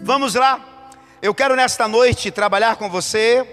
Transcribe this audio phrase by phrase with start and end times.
[0.00, 0.88] Vamos lá.
[1.20, 3.44] Eu quero nesta noite trabalhar com você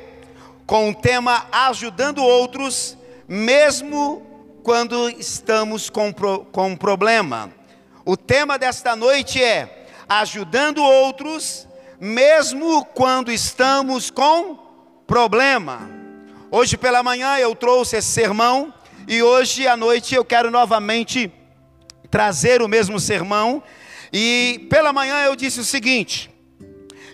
[0.67, 2.95] com o tema ajudando outros,
[3.27, 4.21] mesmo
[4.63, 7.51] quando estamos com, com um problema.
[8.05, 11.67] O tema desta noite é ajudando outros,
[11.99, 14.59] mesmo quando estamos com
[15.07, 15.89] problema.
[16.51, 18.71] Hoje pela manhã eu trouxe esse sermão
[19.07, 21.31] e hoje à noite eu quero novamente
[22.11, 23.63] trazer o mesmo sermão.
[24.13, 26.34] E pela manhã eu disse o seguinte: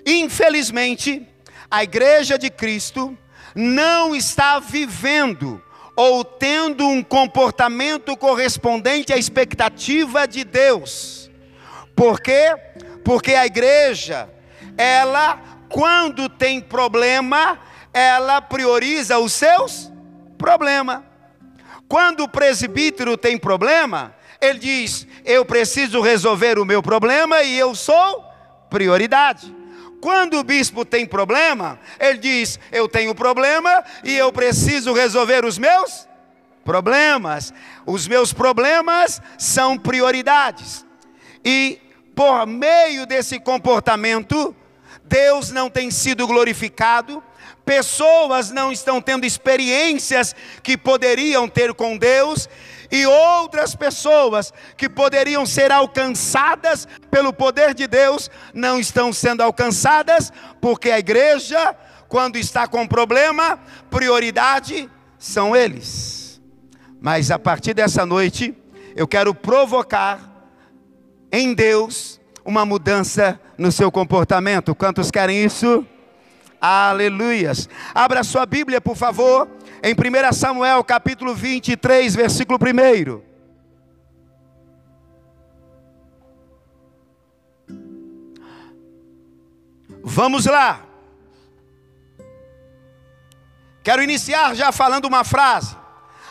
[0.05, 1.27] Infelizmente,
[1.69, 3.17] a igreja de Cristo
[3.55, 5.61] não está vivendo
[5.95, 11.29] ou tendo um comportamento correspondente à expectativa de Deus.
[11.95, 12.55] Por quê?
[13.03, 14.29] Porque a igreja,
[14.77, 17.59] ela, quando tem problema,
[17.93, 19.91] ela prioriza os seus
[20.37, 21.01] problemas.
[21.87, 27.75] Quando o presbítero tem problema, ele diz: Eu preciso resolver o meu problema e eu
[27.75, 28.25] sou
[28.69, 29.60] prioridade.
[30.01, 35.59] Quando o bispo tem problema, ele diz: Eu tenho problema e eu preciso resolver os
[35.59, 36.07] meus
[36.65, 37.53] problemas.
[37.85, 40.83] Os meus problemas são prioridades.
[41.45, 41.79] E
[42.15, 44.55] por meio desse comportamento,
[45.03, 47.23] Deus não tem sido glorificado,
[47.63, 52.49] pessoas não estão tendo experiências que poderiam ter com Deus,
[52.91, 60.31] e outras pessoas que poderiam ser alcançadas pelo poder de Deus não estão sendo alcançadas,
[60.59, 61.75] porque a igreja,
[62.09, 63.57] quando está com problema,
[63.89, 66.41] prioridade são eles.
[66.99, 68.55] Mas a partir dessa noite,
[68.95, 70.29] eu quero provocar
[71.31, 74.75] em Deus uma mudança no seu comportamento.
[74.75, 75.85] Quantos querem isso?
[76.61, 77.67] Aleluias.
[77.91, 79.49] Abra sua Bíblia, por favor,
[79.81, 83.19] em 1 Samuel capítulo 23, versículo 1.
[90.03, 90.85] Vamos lá.
[93.83, 95.75] Quero iniciar já falando uma frase.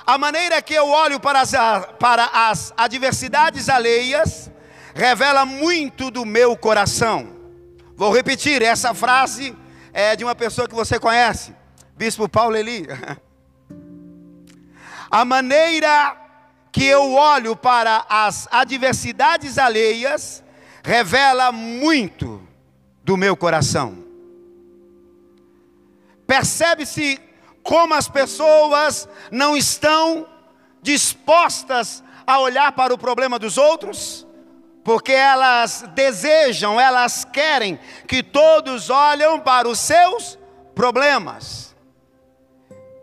[0.07, 1.53] A maneira que eu olho para as,
[1.99, 4.49] para as adversidades alheias
[4.95, 7.37] revela muito do meu coração.
[7.97, 9.57] Vou repetir, essa frase
[9.93, 11.55] é de uma pessoa que você conhece,
[11.97, 12.87] Bispo Paulo Eli.
[15.11, 16.17] A maneira
[16.71, 20.43] que eu olho para as adversidades alheias
[20.85, 22.41] revela muito
[23.03, 24.05] do meu coração.
[26.27, 27.19] Percebe-se
[27.63, 30.29] como as pessoas não estão
[30.81, 34.27] dispostas a olhar para o problema dos outros?
[34.83, 40.39] Porque elas desejam, elas querem que todos olhem para os seus
[40.75, 41.75] problemas.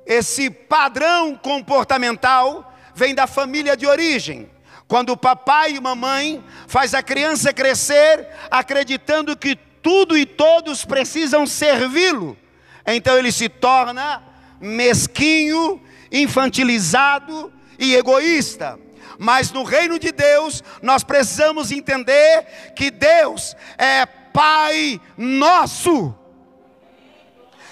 [0.05, 4.49] Esse padrão comportamental vem da família de origem.
[4.87, 11.45] Quando o papai e mamãe faz a criança crescer acreditando que tudo e todos precisam
[11.45, 12.37] servi-lo,
[12.85, 14.23] então ele se torna
[14.59, 18.79] mesquinho, infantilizado e egoísta.
[19.17, 26.13] Mas no reino de Deus, nós precisamos entender que Deus é Pai nosso.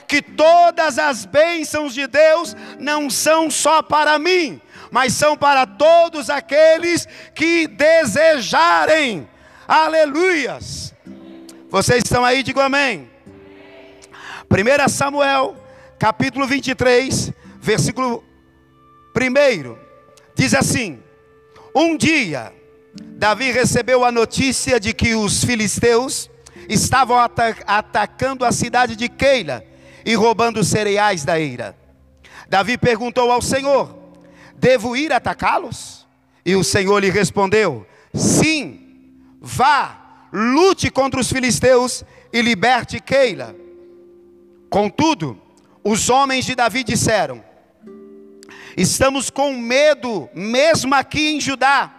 [0.07, 4.61] Que todas as bênçãos de Deus não são só para mim,
[4.91, 9.27] mas são para todos aqueles que desejarem.
[9.67, 10.93] Aleluias.
[11.69, 13.09] Vocês estão aí, digo amém.
[14.49, 15.55] 1 Samuel,
[15.99, 18.23] capítulo 23, versículo
[19.15, 19.77] 1,
[20.35, 21.03] diz assim:
[21.75, 22.53] um dia,
[23.17, 26.29] Davi recebeu a notícia de que os filisteus
[26.69, 29.63] estavam atacando a cidade de Keila
[30.05, 31.75] e roubando cereais da eira.
[32.47, 33.93] Davi perguntou ao Senhor:
[34.55, 36.07] Devo ir atacá-los?
[36.45, 39.11] E o Senhor lhe respondeu: Sim,
[39.41, 43.55] vá, lute contra os filisteus e liberte Keila.
[44.69, 45.41] Contudo,
[45.83, 47.43] os homens de Davi disseram:
[48.75, 51.91] Estamos com medo, mesmo aqui em Judá.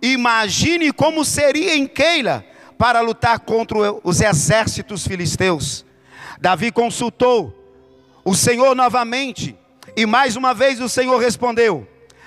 [0.00, 2.44] Imagine como seria em Keila
[2.78, 5.84] para lutar contra os exércitos filisteus.
[6.40, 7.54] Davi consultou
[8.24, 9.56] o Senhor novamente,
[9.94, 11.86] e mais uma vez o Senhor respondeu: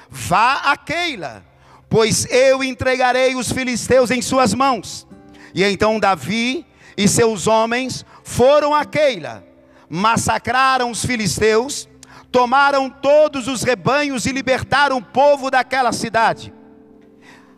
[0.10, 1.44] Vá a Keila,
[1.90, 5.08] pois eu entregarei os filisteus em suas mãos.
[5.56, 6.66] E então Davi
[6.96, 9.44] e seus homens foram a Keila,
[9.90, 11.90] massacraram os filisteus
[12.38, 16.54] tomaram todos os rebanhos e libertaram o povo daquela cidade.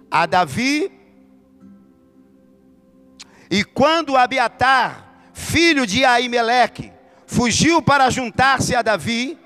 [0.10, 0.90] A Davi,
[3.52, 6.94] e quando Abiatar, filho de Aimeleque,
[7.28, 9.38] fugiu para juntar-se a Davi,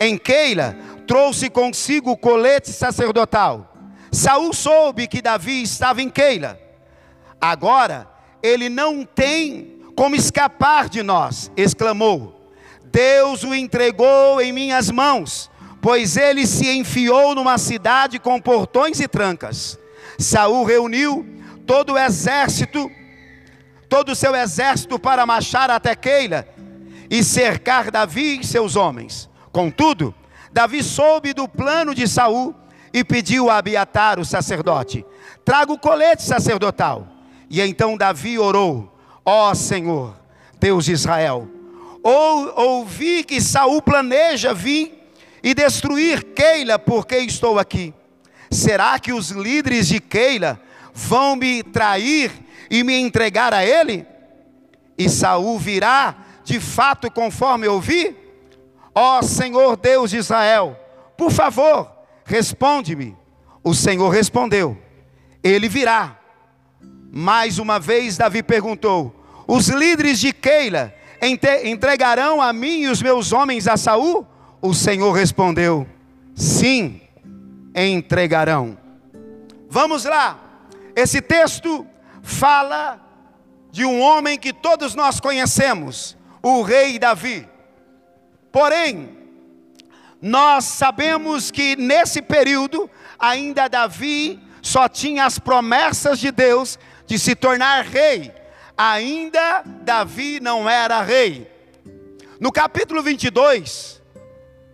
[0.00, 0.74] em Keila,
[1.06, 3.74] trouxe consigo o colete sacerdotal.
[4.10, 6.58] Saul soube que Davi estava em Keila.
[7.38, 8.08] Agora,
[8.42, 11.52] ele não tem como escapar de nós?
[11.58, 12.37] exclamou.
[12.92, 15.50] Deus o entregou em minhas mãos,
[15.80, 19.78] pois ele se enfiou numa cidade com portões e trancas.
[20.18, 21.26] Saul reuniu
[21.66, 22.90] todo o exército,
[23.88, 26.46] todo o seu exército para marchar até Keila
[27.10, 29.28] e cercar Davi e seus homens.
[29.52, 30.14] Contudo,
[30.52, 32.54] Davi soube do plano de Saul
[32.92, 35.04] e pediu a Abiatar, o sacerdote:
[35.44, 37.06] Traga o colete sacerdotal.
[37.50, 38.92] E então Davi orou:
[39.24, 40.16] Ó oh, Senhor,
[40.58, 41.48] Deus de Israel,
[42.02, 44.98] ou, ouvi que Saul planeja vir
[45.42, 47.94] e destruir Keila, porque estou aqui.
[48.50, 50.60] Será que os líderes de Keila
[50.94, 52.32] vão me trair
[52.70, 54.06] e me entregar a ele?
[54.96, 58.16] E Saul virá de fato conforme ouvi?
[58.94, 60.76] Ó Senhor Deus de Israel,
[61.16, 61.90] por favor,
[62.24, 63.16] responde-me.
[63.62, 64.76] O Senhor respondeu:
[65.42, 66.16] Ele virá.
[67.10, 69.14] Mais uma vez Davi perguntou:
[69.46, 74.26] Os líderes de Keila entregarão a mim e os meus homens a Saul?
[74.60, 75.86] O Senhor respondeu:
[76.34, 77.00] Sim,
[77.74, 78.78] entregarão.
[79.68, 80.38] Vamos lá.
[80.96, 81.86] Esse texto
[82.22, 83.00] fala
[83.70, 87.48] de um homem que todos nós conhecemos, o rei Davi.
[88.50, 89.16] Porém,
[90.20, 97.34] nós sabemos que nesse período, ainda Davi só tinha as promessas de Deus de se
[97.34, 98.32] tornar rei.
[98.78, 101.50] Ainda Davi não era rei.
[102.38, 104.00] No capítulo 22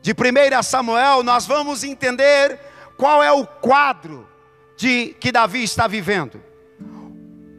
[0.02, 2.60] de 1 Samuel, nós vamos entender
[2.98, 4.28] qual é o quadro
[4.76, 6.38] de que Davi está vivendo.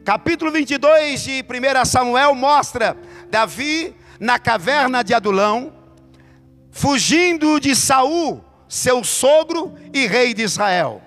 [0.04, 2.96] Capítulo 22 de 1 Samuel mostra
[3.28, 5.74] Davi na caverna de Adulão,
[6.70, 11.02] fugindo de Saul, seu sogro e rei de Israel.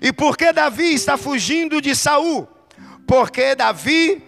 [0.00, 2.48] E por que Davi está fugindo de Saul?
[3.06, 4.22] Porque Davi,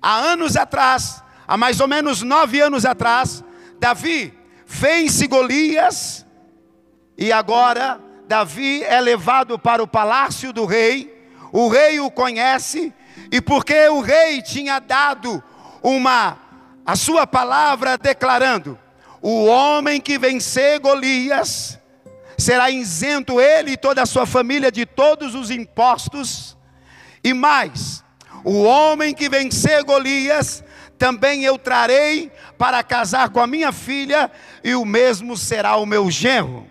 [0.00, 3.44] há anos atrás, há mais ou menos nove anos atrás,
[3.78, 4.32] Davi
[4.66, 6.26] vence Golias
[7.16, 11.14] e agora Davi é levado para o palácio do rei.
[11.52, 12.92] O rei o conhece
[13.30, 15.42] e porque o rei tinha dado
[15.82, 16.38] uma
[16.84, 18.78] a sua palavra declarando:
[19.22, 21.78] o homem que vencer Golias
[22.36, 26.56] será isento ele e toda a sua família de todos os impostos,
[27.24, 28.04] e mais,
[28.46, 30.62] o homem que vencer Golias
[30.96, 34.30] também eu trarei para casar com a minha filha,
[34.62, 36.64] e o mesmo será o meu genro.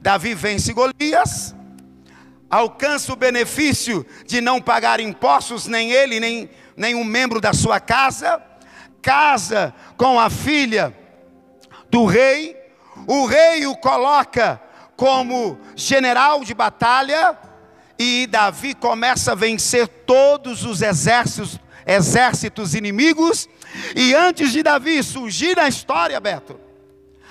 [0.00, 1.54] Davi vence Golias,
[2.48, 8.42] alcança o benefício de não pagar impostos, nem ele, nem nenhum membro da sua casa
[9.02, 10.96] casa com a filha
[11.90, 12.56] do rei,
[13.06, 14.58] o rei o coloca
[14.96, 17.38] como general de batalha,
[17.98, 23.48] e Davi começa a vencer todos os exércitos, exércitos inimigos,
[23.94, 26.58] e antes de Davi surgir na história, Beto,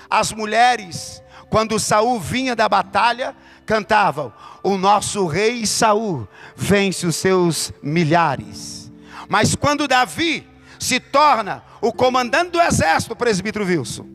[0.08, 3.34] as mulheres, quando Saul vinha da batalha,
[3.66, 4.32] cantavam:
[4.62, 8.92] O nosso rei Saul vence os seus milhares.
[9.28, 10.46] Mas quando Davi
[10.78, 14.06] se torna o comandante do exército, presbítero Wilson.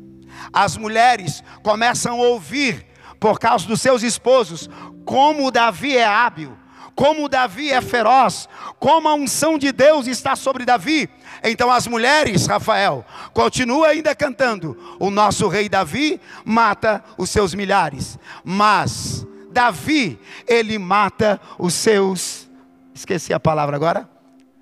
[0.54, 2.86] As mulheres começam a ouvir,
[3.20, 4.70] por causa dos seus esposos,
[5.10, 6.56] como Davi é hábil,
[6.94, 8.48] como Davi é feroz,
[8.78, 11.10] como a unção de Deus está sobre Davi.
[11.44, 18.20] Então as mulheres, Rafael, continua ainda cantando: o nosso rei Davi mata os seus milhares,
[18.44, 22.48] mas Davi, ele mata os seus.
[22.94, 24.08] Esqueci a palavra agora.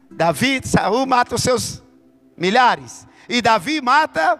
[0.09, 1.83] Davi, Saul mata os seus
[2.37, 3.05] milhares.
[3.27, 4.39] E Davi mata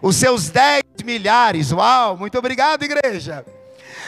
[0.00, 1.72] os seus dez milhares.
[1.72, 3.44] Uau, muito obrigado, igreja.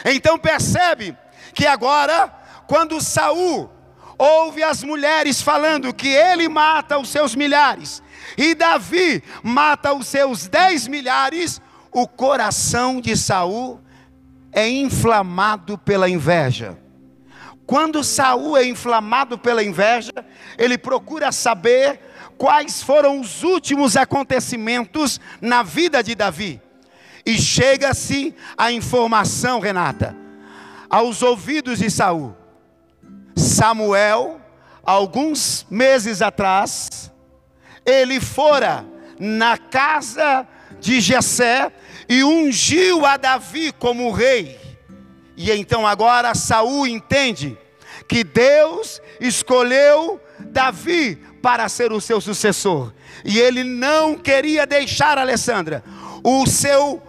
[0.05, 1.15] Então percebe
[1.53, 2.27] que agora,
[2.67, 3.69] quando Saul
[4.17, 8.01] ouve as mulheres falando que ele mata os seus milhares,
[8.37, 13.81] e Davi mata os seus dez milhares, o coração de Saul
[14.51, 16.77] é inflamado pela inveja.
[17.65, 20.13] Quando Saul é inflamado pela inveja,
[20.57, 21.99] ele procura saber
[22.37, 26.61] quais foram os últimos acontecimentos na vida de Davi.
[27.27, 30.15] E chega-se a informação, Renata,
[30.89, 32.33] aos ouvidos de Saul.
[33.35, 34.39] Samuel,
[34.81, 37.11] alguns meses atrás,
[37.85, 38.85] ele fora
[39.19, 40.47] na casa
[40.79, 41.69] de Jessé
[42.07, 44.57] e ungiu a Davi como rei.
[45.35, 47.57] E então agora Saul entende
[48.07, 52.93] que Deus escolheu Davi para ser o seu sucessor.
[53.25, 55.83] E ele não queria deixar Alessandra
[56.23, 57.01] o seu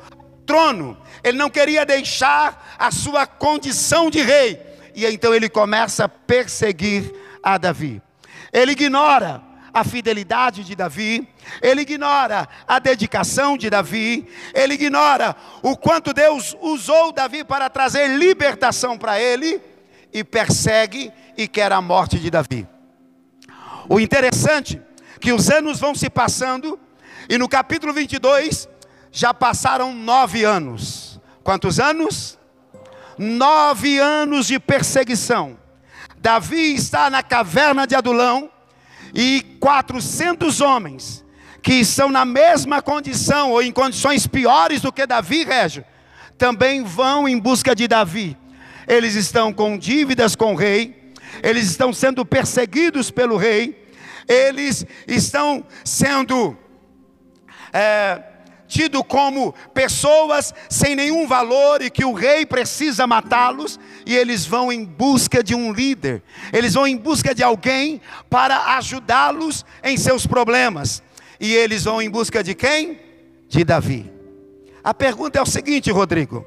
[0.49, 0.97] trono.
[1.23, 4.59] Ele não queria deixar a sua condição de rei.
[4.95, 8.02] E então ele começa a perseguir a Davi.
[8.50, 11.28] Ele ignora a fidelidade de Davi,
[11.62, 18.09] ele ignora a dedicação de Davi, ele ignora o quanto Deus usou Davi para trazer
[18.09, 19.61] libertação para ele
[20.12, 22.67] e persegue e quer a morte de Davi.
[23.88, 24.81] O interessante
[25.21, 26.81] que os anos vão se passando
[27.28, 28.69] e no capítulo 22
[29.11, 31.21] já passaram nove anos.
[31.43, 32.38] Quantos anos?
[33.17, 35.59] Nove anos de perseguição.
[36.19, 38.50] Davi está na caverna de Adulão
[39.15, 41.25] e 400 homens
[41.62, 45.85] que estão na mesma condição ou em condições piores do que Davi, Régio,
[46.37, 48.37] também vão em busca de Davi.
[48.87, 51.12] Eles estão com dívidas com o rei,
[51.43, 53.87] eles estão sendo perseguidos pelo rei,
[54.27, 56.57] eles estão sendo
[57.73, 58.23] é,
[58.68, 64.70] tido como pessoas sem nenhum valor e que o rei precisa matá-los, e eles vão
[64.70, 66.22] em busca de um líder,
[66.52, 71.02] eles vão em busca de alguém para ajudá-los em seus problemas.
[71.40, 73.00] E eles vão em busca de quem?
[73.48, 74.12] De Davi.
[74.84, 76.44] A pergunta é o seguinte, Rodrigo: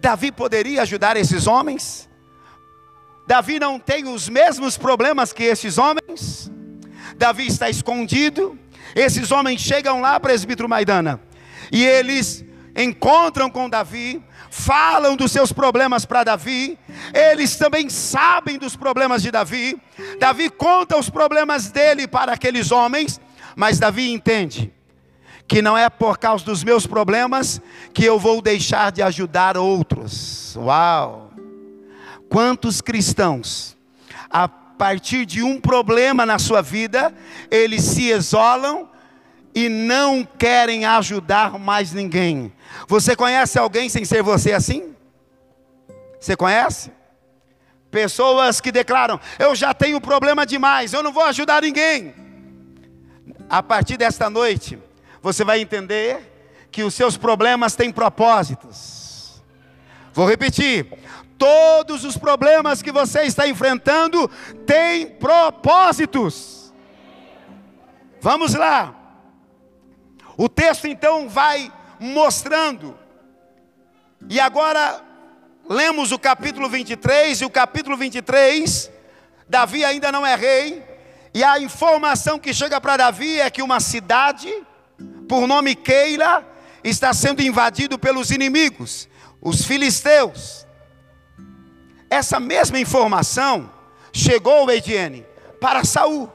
[0.00, 2.08] Davi poderia ajudar esses homens?
[3.26, 6.50] Davi não tem os mesmos problemas que esses homens?
[7.16, 8.58] Davi está escondido.
[8.94, 11.20] Esses homens chegam lá, presbítero Maidana,
[11.70, 12.44] e eles
[12.76, 16.78] encontram com Davi, falam dos seus problemas para Davi,
[17.14, 19.80] eles também sabem dos problemas de Davi.
[20.18, 23.20] Davi conta os problemas dele para aqueles homens,
[23.54, 24.72] mas Davi entende
[25.46, 27.60] que não é por causa dos meus problemas
[27.92, 30.54] que eu vou deixar de ajudar outros.
[30.56, 31.32] Uau!
[32.28, 33.76] Quantos cristãos,
[34.30, 37.12] a partir de um problema na sua vida,
[37.50, 38.88] eles se isolam
[39.54, 42.52] e não querem ajudar mais ninguém.
[42.86, 44.94] Você conhece alguém sem ser você assim?
[46.20, 46.92] Você conhece?
[47.90, 52.14] Pessoas que declaram: Eu já tenho problema demais, eu não vou ajudar ninguém.
[53.48, 54.78] A partir desta noite,
[55.20, 56.30] você vai entender
[56.70, 59.42] que os seus problemas têm propósitos.
[60.12, 60.86] Vou repetir:
[61.36, 64.30] todos os problemas que você está enfrentando
[64.66, 66.72] têm propósitos.
[68.20, 68.99] Vamos lá.
[70.40, 72.98] O texto então vai mostrando.
[74.26, 75.04] E agora
[75.68, 78.90] lemos o capítulo 23 e o capítulo 23,
[79.46, 80.82] Davi ainda não é rei,
[81.34, 84.50] e a informação que chega para Davi é que uma cidade
[85.28, 86.42] por nome Keila
[86.82, 89.10] está sendo invadido pelos inimigos,
[89.42, 90.66] os filisteus.
[92.08, 93.70] Essa mesma informação
[94.10, 95.26] chegou, Ediene,
[95.60, 96.32] para Saul.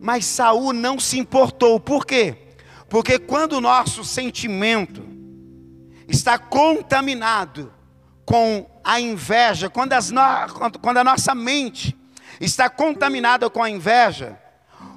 [0.00, 1.80] Mas Saul não se importou.
[1.80, 2.43] Por quê?
[2.94, 5.02] Porque quando o nosso sentimento
[6.06, 7.74] está contaminado
[8.24, 10.78] com a inveja, quando, no...
[10.80, 11.98] quando a nossa mente
[12.40, 14.38] está contaminada com a inveja,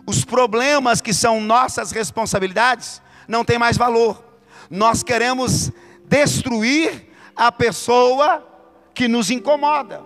[0.05, 4.23] os problemas que são nossas responsabilidades não têm mais valor.
[4.69, 5.71] Nós queremos
[6.05, 8.47] destruir a pessoa
[8.93, 10.05] que nos incomoda.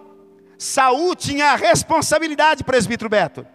[0.58, 3.46] Saul tinha a responsabilidade, presbítero Beto,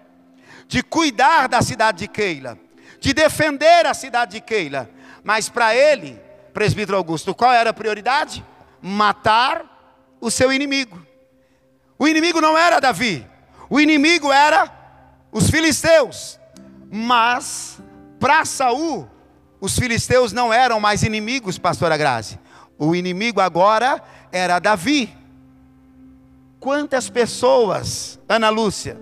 [0.69, 2.66] de cuidar da cidade de Keila
[3.07, 4.91] de defender a cidade de Keila.
[5.23, 6.21] Mas para ele,
[6.53, 8.45] presbítero Augusto, qual era a prioridade?
[8.83, 11.01] Matar o seu inimigo.
[11.97, 13.25] O inimigo não era Davi,
[13.71, 14.69] o inimigo era
[15.31, 16.41] os filisteus.
[16.91, 17.79] Mas
[18.19, 19.09] para Saul,
[19.61, 22.41] os filisteus não eram mais inimigos, pastora Grazi.
[22.77, 25.17] O inimigo agora era Davi.
[26.59, 29.01] Quantas pessoas, Ana Lúcia,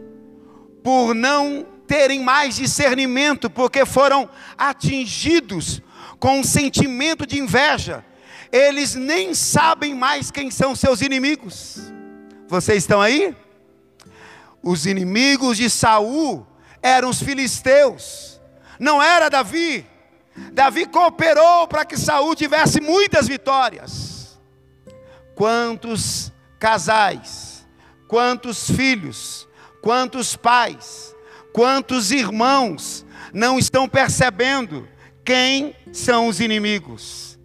[0.83, 5.83] por não terem mais discernimento, porque foram atingidos
[6.19, 8.05] com um sentimento de inveja.
[8.51, 11.93] Eles nem sabem mais quem são seus inimigos.
[12.49, 13.35] Vocês estão aí?
[14.63, 16.47] Os inimigos de Saul
[16.83, 18.41] eram os filisteus.
[18.79, 19.87] Não era Davi.
[20.53, 24.39] Davi cooperou para que Saul tivesse muitas vitórias.
[25.35, 27.67] Quantos casais,
[28.09, 29.49] quantos filhos,
[29.83, 31.14] quantos pais
[31.55, 34.89] Quantos irmãos não estão percebendo
[35.25, 37.39] quem são os inimigos?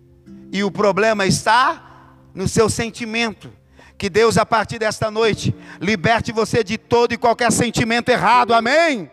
[0.52, 3.54] E o problema está no seu sentimento.
[4.00, 9.12] Que Deus, a partir desta noite, liberte você de todo e qualquer sentimento errado, amém?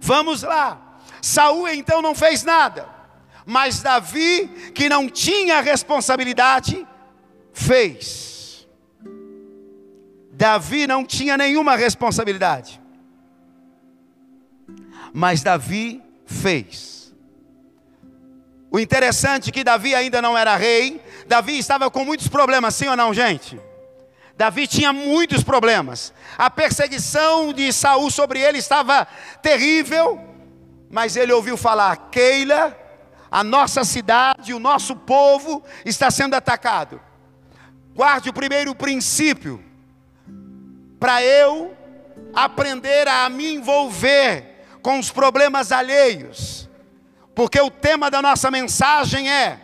[0.00, 1.00] Vamos lá.
[1.20, 2.88] Saul então não fez nada,
[3.44, 6.86] mas Davi, que não tinha responsabilidade,
[7.52, 8.68] fez.
[10.30, 12.81] Davi não tinha nenhuma responsabilidade
[15.12, 17.12] mas Davi fez.
[18.70, 22.88] O interessante é que Davi ainda não era rei, Davi estava com muitos problemas, sim
[22.88, 23.60] ou não, gente?
[24.36, 26.12] Davi tinha muitos problemas.
[26.38, 29.06] A perseguição de Saul sobre ele estava
[29.42, 30.18] terrível,
[30.90, 32.76] mas ele ouviu falar: Keila,
[33.30, 37.00] a nossa cidade, o nosso povo está sendo atacado.
[37.94, 39.62] Guarde o primeiro princípio
[40.98, 41.76] para eu
[42.34, 44.51] aprender a me envolver
[44.82, 46.68] com os problemas alheios,
[47.34, 49.58] porque o tema da nossa mensagem é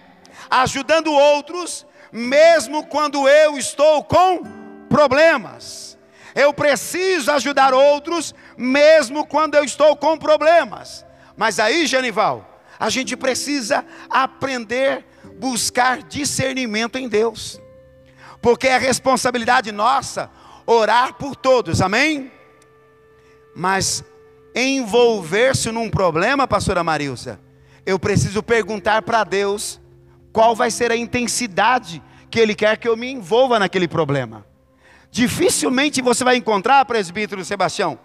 [0.48, 4.42] ajudando outros, mesmo quando eu estou com
[4.88, 5.98] problemas.
[6.34, 11.04] Eu preciso ajudar outros, mesmo quando eu estou com problemas.
[11.36, 15.04] Mas aí, Genival, a gente precisa aprender
[15.38, 17.60] buscar discernimento em Deus,
[18.42, 20.30] porque é responsabilidade nossa
[20.66, 22.30] orar por todos, amém?
[23.54, 24.04] Mas
[24.54, 27.40] envolver-se num problema, pastora Marilsa,
[27.84, 29.80] eu preciso perguntar para Deus
[30.32, 34.46] qual vai ser a intensidade que Ele quer que eu me envolva naquele problema.
[35.10, 37.98] Dificilmente você vai encontrar, presbítero Sebastião,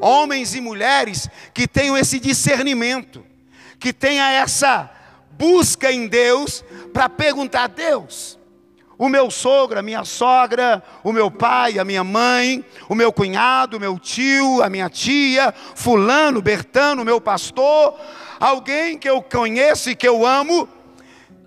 [0.00, 3.24] homens e mulheres que tenham esse discernimento,
[3.78, 4.90] que tenha essa
[5.32, 8.37] busca em Deus para perguntar a Deus,
[8.98, 13.76] o meu sogro, a minha sogra, o meu pai, a minha mãe, o meu cunhado,
[13.76, 17.94] o meu tio, a minha tia, fulano, Bertano, meu pastor,
[18.40, 20.68] alguém que eu conheço e que eu amo,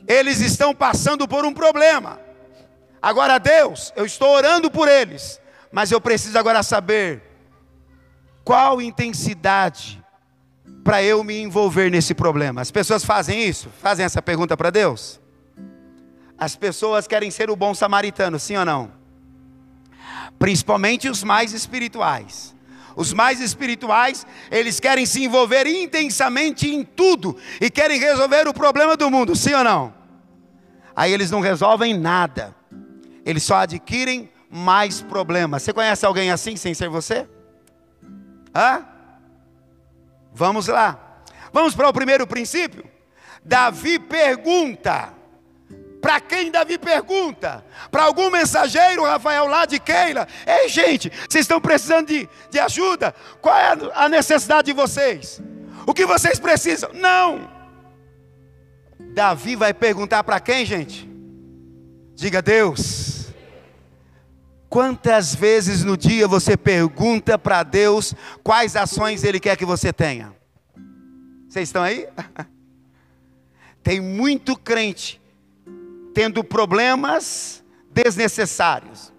[0.08, 2.20] eles estão passando por um problema.
[3.02, 5.42] Agora, Deus, eu estou orando por eles,
[5.72, 7.22] mas eu preciso agora saber
[8.46, 10.02] qual intensidade
[10.84, 12.62] para eu me envolver nesse problema.
[12.62, 13.70] As pessoas fazem isso?
[13.82, 15.21] Fazem essa pergunta para Deus?
[16.42, 18.92] As pessoas querem ser o bom samaritano, sim ou não?
[20.40, 22.56] Principalmente os mais espirituais.
[22.96, 28.98] Os mais espirituais, eles querem se envolver intensamente em tudo e querem resolver o problema
[28.98, 29.94] do mundo, sim ou não?
[30.96, 32.56] Aí eles não resolvem nada,
[33.24, 35.62] eles só adquirem mais problemas.
[35.62, 37.30] Você conhece alguém assim sem ser você?
[38.54, 38.84] Hã?
[40.34, 41.22] Vamos lá.
[41.54, 42.84] Vamos para o primeiro princípio?
[43.46, 45.21] Davi pergunta:
[46.02, 47.64] para quem Davi pergunta?
[47.92, 50.28] Para algum mensageiro, Rafael, lá de Keila?
[50.48, 53.14] Ei, gente, vocês estão precisando de, de ajuda?
[53.40, 55.40] Qual é a necessidade de vocês?
[55.86, 56.92] O que vocês precisam?
[56.94, 57.48] Não.
[59.14, 61.08] Davi vai perguntar para quem, gente?
[62.16, 63.32] Diga Deus.
[64.68, 70.34] Quantas vezes no dia você pergunta para Deus quais ações Ele quer que você tenha?
[71.48, 72.08] Vocês estão aí?
[73.84, 75.21] Tem muito crente
[76.14, 79.12] tendo problemas desnecessários.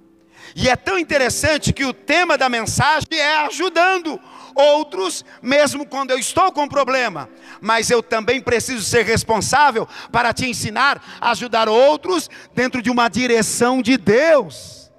[0.55, 4.20] E é tão interessante que o tema da mensagem é ajudando
[4.55, 7.28] outros, mesmo quando eu estou com problema.
[7.61, 13.09] Mas eu também preciso ser responsável para te ensinar a ajudar outros dentro de uma
[13.09, 14.90] direção de Deus.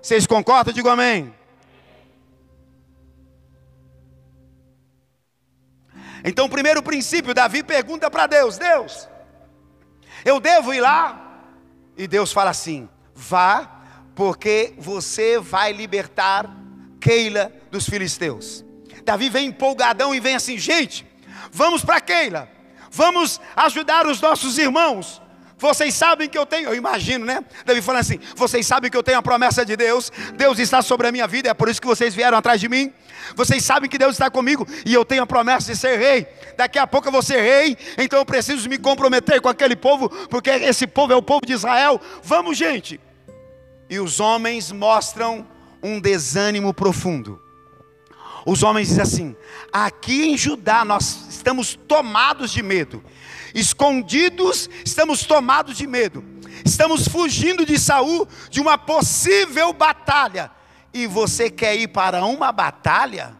[0.00, 0.72] Vocês concordam?
[0.72, 1.34] Digo amém.
[6.24, 9.08] Então, o primeiro princípio, Davi pergunta para Deus: Deus,
[10.24, 11.42] eu devo ir lá?
[11.96, 13.70] E Deus fala assim: vá,
[14.14, 16.50] porque você vai libertar
[17.00, 18.64] Keila dos filisteus.
[19.04, 21.06] Davi vem empolgadão e vem assim: gente,
[21.52, 22.48] vamos para Keila,
[22.90, 25.22] vamos ajudar os nossos irmãos.
[25.58, 27.42] Vocês sabem que eu tenho, eu imagino, né?
[27.64, 31.08] Davi falando assim: vocês sabem que eu tenho a promessa de Deus, Deus está sobre
[31.08, 32.92] a minha vida, é por isso que vocês vieram atrás de mim.
[33.34, 36.26] Vocês sabem que Deus está comigo e eu tenho a promessa de ser rei.
[36.56, 40.08] Daqui a pouco eu vou ser rei, então eu preciso me comprometer com aquele povo,
[40.28, 42.00] porque esse povo é o povo de Israel.
[42.22, 43.00] Vamos, gente.
[43.88, 45.46] E os homens mostram
[45.82, 47.40] um desânimo profundo.
[48.44, 49.36] Os homens dizem assim:
[49.72, 53.02] aqui em Judá nós estamos tomados de medo,
[53.54, 56.24] escondidos, estamos tomados de medo,
[56.64, 60.50] estamos fugindo de Saul de uma possível batalha
[60.92, 63.36] e você quer ir para uma batalha?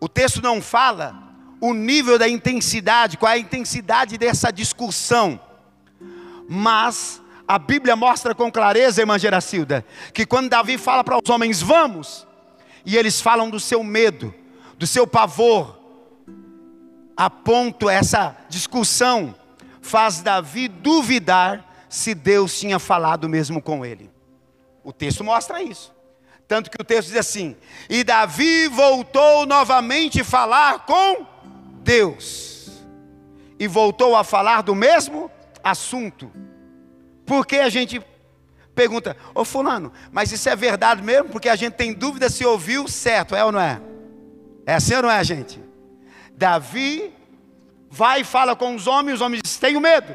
[0.00, 5.40] O texto não fala o nível da intensidade, qual é a intensidade dessa discussão.
[6.48, 11.62] Mas a Bíblia mostra com clareza, irmã Geracilda, que quando Davi fala para os homens,
[11.62, 12.26] vamos,
[12.84, 14.34] e eles falam do seu medo,
[14.76, 15.78] do seu pavor,
[17.22, 19.32] a ponto essa discussão
[19.80, 24.10] faz Davi duvidar se Deus tinha falado mesmo com ele.
[24.82, 25.94] O texto mostra isso.
[26.48, 27.56] Tanto que o texto diz assim:
[27.88, 31.24] E Davi voltou novamente falar com
[31.84, 32.82] Deus.
[33.56, 35.30] E voltou a falar do mesmo
[35.62, 36.28] assunto.
[37.24, 38.04] Porque a gente
[38.74, 41.28] pergunta, ô fulano, mas isso é verdade mesmo?
[41.28, 43.80] Porque a gente tem dúvida se ouviu certo, é ou não é?
[44.66, 45.71] É assim ou não é, gente?
[46.42, 47.14] Davi
[47.88, 50.12] vai e fala com os homens, os homens dizem, tenho medo.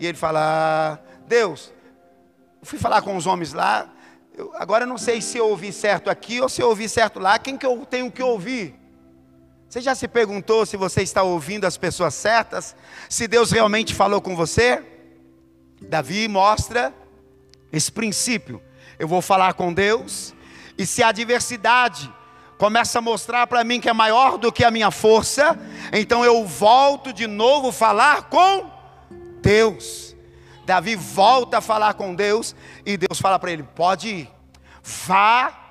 [0.00, 1.70] E ele fala, ah, Deus,
[2.62, 3.86] fui falar com os homens lá,
[4.34, 7.38] Eu, agora não sei se eu ouvi certo aqui ou se eu ouvi certo lá.
[7.38, 8.74] Quem que eu tenho que ouvir?
[9.68, 12.74] Você já se perguntou se você está ouvindo as pessoas certas?
[13.08, 14.82] Se Deus realmente falou com você?
[15.82, 16.94] Davi mostra
[17.70, 18.62] esse princípio.
[18.98, 20.34] Eu vou falar com Deus,
[20.78, 22.10] e se a adversidade
[22.58, 25.58] começa a mostrar para mim que é maior do que a minha força,
[25.92, 28.70] então eu volto de novo falar com
[29.42, 30.16] Deus.
[30.64, 34.30] Davi volta a falar com Deus e Deus fala para ele: pode ir,
[34.82, 35.66] vá,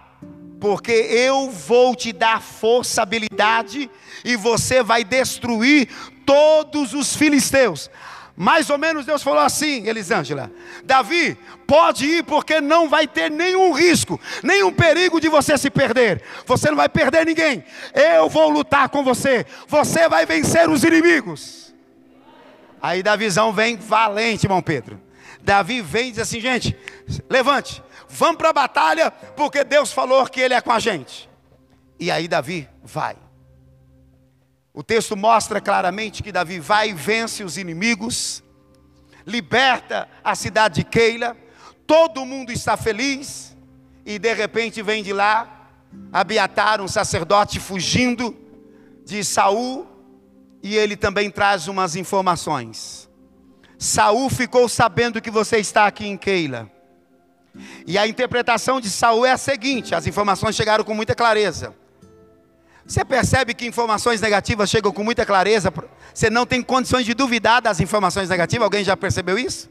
[0.60, 3.90] porque eu vou te dar força, habilidade
[4.24, 5.90] e você vai destruir
[6.26, 7.90] todos os filisteus.
[8.36, 10.52] Mais ou menos Deus falou assim, Elisângela:
[10.84, 16.22] Davi, pode ir porque não vai ter nenhum risco, nenhum perigo de você se perder.
[16.46, 17.64] Você não vai perder ninguém.
[17.94, 19.46] Eu vou lutar com você.
[19.68, 21.74] Você vai vencer os inimigos.
[22.82, 25.02] Aí Davizão vem valente, irmão Pedro.
[25.42, 26.78] Davi vem e diz assim: gente,
[27.30, 31.30] levante, vamos para a batalha, porque Deus falou que Ele é com a gente.
[31.98, 33.16] E aí Davi vai.
[34.76, 38.44] O texto mostra claramente que Davi vai e vence os inimigos,
[39.26, 41.38] liberta a cidade de Keila,
[41.88, 43.56] todo mundo está feliz,
[44.06, 45.54] e de repente vem de lá
[46.12, 48.36] Abiatar, um sacerdote fugindo
[49.06, 49.88] de Saul,
[50.62, 53.10] e ele também traz umas informações.
[53.80, 56.70] Saul ficou sabendo que você está aqui em Keila.
[57.88, 61.74] E a interpretação de Saul é a seguinte: as informações chegaram com muita clareza.
[62.86, 65.74] Você percebe que informações negativas chegam com muita clareza,
[66.14, 69.70] você não tem condições de duvidar das informações negativas, alguém já percebeu isso?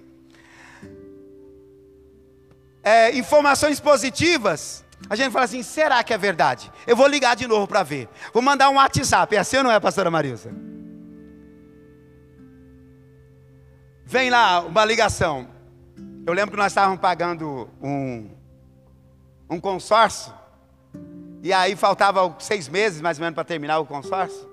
[2.82, 6.72] É, informações positivas, a gente fala assim: será que é verdade?
[6.86, 8.08] Eu vou ligar de novo para ver.
[8.32, 10.52] Vou mandar um WhatsApp, é assim ou não é, pastora Marisa?
[14.04, 15.48] Vem lá uma ligação.
[16.26, 18.28] Eu lembro que nós estávamos pagando um,
[19.48, 20.32] um consórcio
[21.44, 24.48] e aí faltava seis meses mais ou menos para terminar o consórcio.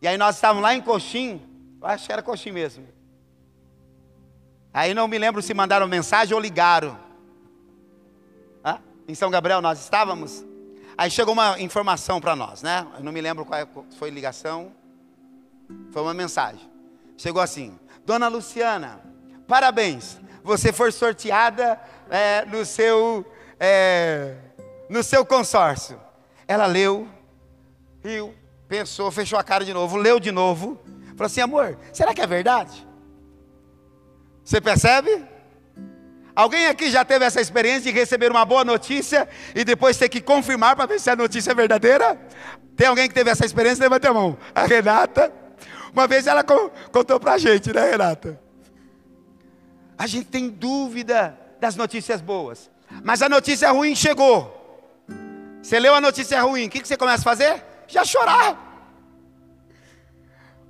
[0.00, 1.40] E aí nós estávamos lá em Coxim,
[1.82, 2.88] acho que era Coxim mesmo.
[4.72, 6.98] Aí não me lembro se mandaram mensagem ou ligaram.
[9.08, 10.44] Em São Gabriel nós estávamos.
[10.96, 12.86] Aí chegou uma informação para nós, né?
[12.98, 13.66] Eu não me lembro qual
[13.98, 14.70] foi a ligação.
[15.92, 16.70] Foi uma mensagem.
[17.16, 19.00] Chegou assim: Dona Luciana,
[19.46, 20.18] parabéns.
[20.42, 23.24] Você foi sorteada é, no seu.
[23.58, 24.36] É,
[24.88, 26.00] no seu consórcio.
[26.46, 27.08] Ela leu,
[28.02, 28.34] riu,
[28.66, 30.80] pensou, fechou a cara de novo, leu de novo.
[31.10, 32.86] Falou assim: amor, será que é verdade?
[34.44, 35.24] Você percebe?
[36.34, 40.20] Alguém aqui já teve essa experiência de receber uma boa notícia e depois ter que
[40.20, 42.16] confirmar para ver se a notícia é verdadeira?
[42.76, 43.82] Tem alguém que teve essa experiência?
[43.82, 44.38] Levanta a mão.
[44.54, 45.32] A Renata.
[45.92, 48.40] Uma vez ela contou para a gente, né, Renata?
[49.98, 52.70] A gente tem dúvida das notícias boas,
[53.02, 54.57] mas a notícia ruim chegou.
[55.68, 57.62] Você leu a notícia ruim, o que você começa a fazer?
[57.86, 58.56] Já chorar.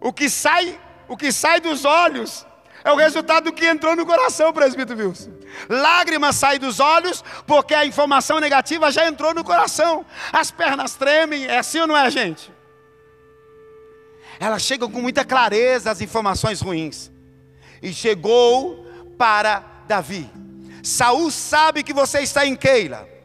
[0.01, 2.45] O que sai, o que sai dos olhos
[2.83, 5.31] é o resultado do que entrou no coração, presbítero Wilson.
[5.69, 10.05] Lágrimas saem dos olhos porque a informação negativa já entrou no coração.
[10.33, 12.53] As pernas tremem, é assim ou não é, gente?
[14.41, 17.09] Elas chegam com muita clareza as informações ruins.
[17.81, 18.85] E chegou
[19.17, 20.29] para Davi.
[20.83, 23.18] Saul sabe que você está em Keila.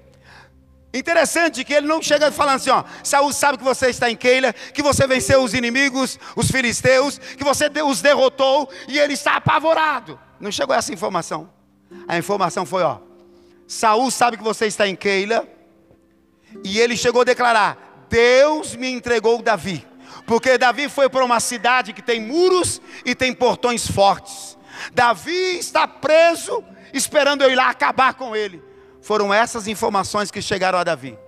[0.93, 4.53] Interessante que ele não chega falando assim, ó, Saul sabe que você está em Keila,
[4.53, 10.19] que você venceu os inimigos, os filisteus, que você os derrotou e ele está apavorado.
[10.39, 11.49] Não chegou essa informação.
[12.07, 12.99] A informação foi, ó,
[13.67, 15.47] Saul sabe que você está em Keila
[16.63, 19.87] e ele chegou a declarar: Deus me entregou Davi,
[20.27, 24.55] porque Davi foi para uma cidade que tem muros e tem portões fortes.
[24.93, 28.61] Davi está preso, esperando eu ir lá acabar com ele.
[29.03, 31.19] Foram essas informações que chegaram a Davi.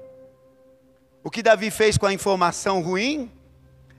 [1.22, 3.30] O que Davi fez com a informação ruim?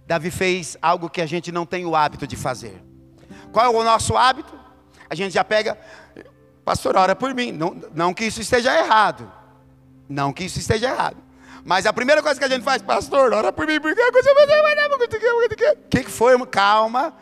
[0.07, 2.83] Davi fez algo que a gente não tem o hábito de fazer.
[3.53, 4.59] Qual é o nosso hábito?
[5.11, 5.79] A gente já pega,
[6.65, 7.53] pastor, ora por mim.
[7.53, 9.31] Não, não que isso esteja errado.
[10.09, 11.19] Não que isso esteja errado.
[11.63, 14.31] Mas a primeira coisa que a gente faz, pastor, ora por mim, porque a coisa
[15.75, 16.47] O que, que foi?
[16.47, 17.15] Calma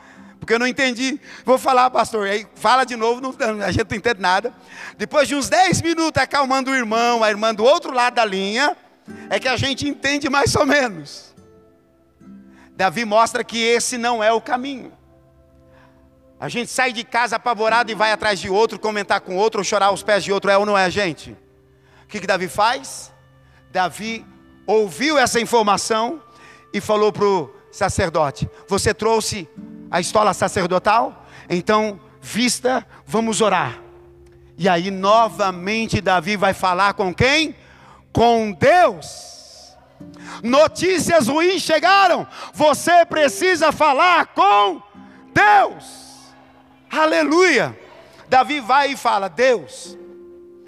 [0.44, 1.18] porque eu não entendi.
[1.42, 2.26] Vou falar, pastor.
[2.26, 4.52] Aí fala de novo, não, a gente não entende nada.
[4.98, 8.76] Depois de uns 10 minutos acalmando o irmão, a irmã do outro lado da linha,
[9.30, 11.34] é que a gente entende mais ou menos.
[12.76, 14.92] Davi mostra que esse não é o caminho.
[16.38, 19.64] A gente sai de casa apavorado e vai atrás de outro, comentar com outro, ou
[19.64, 21.30] chorar aos pés de outro, é ou não é, gente?
[22.02, 23.10] O que, que Davi faz?
[23.72, 24.26] Davi
[24.66, 26.22] ouviu essa informação
[26.70, 29.48] e falou para o sacerdote: Você trouxe
[29.90, 33.78] a estola sacerdotal, então vista, vamos orar.
[34.56, 37.54] E aí novamente Davi vai falar com quem?
[38.12, 39.76] Com Deus.
[40.42, 42.26] Notícias ruins chegaram.
[42.52, 44.80] Você precisa falar com
[45.32, 46.32] Deus.
[46.90, 47.78] Aleluia.
[48.28, 49.98] Davi vai e fala: Deus,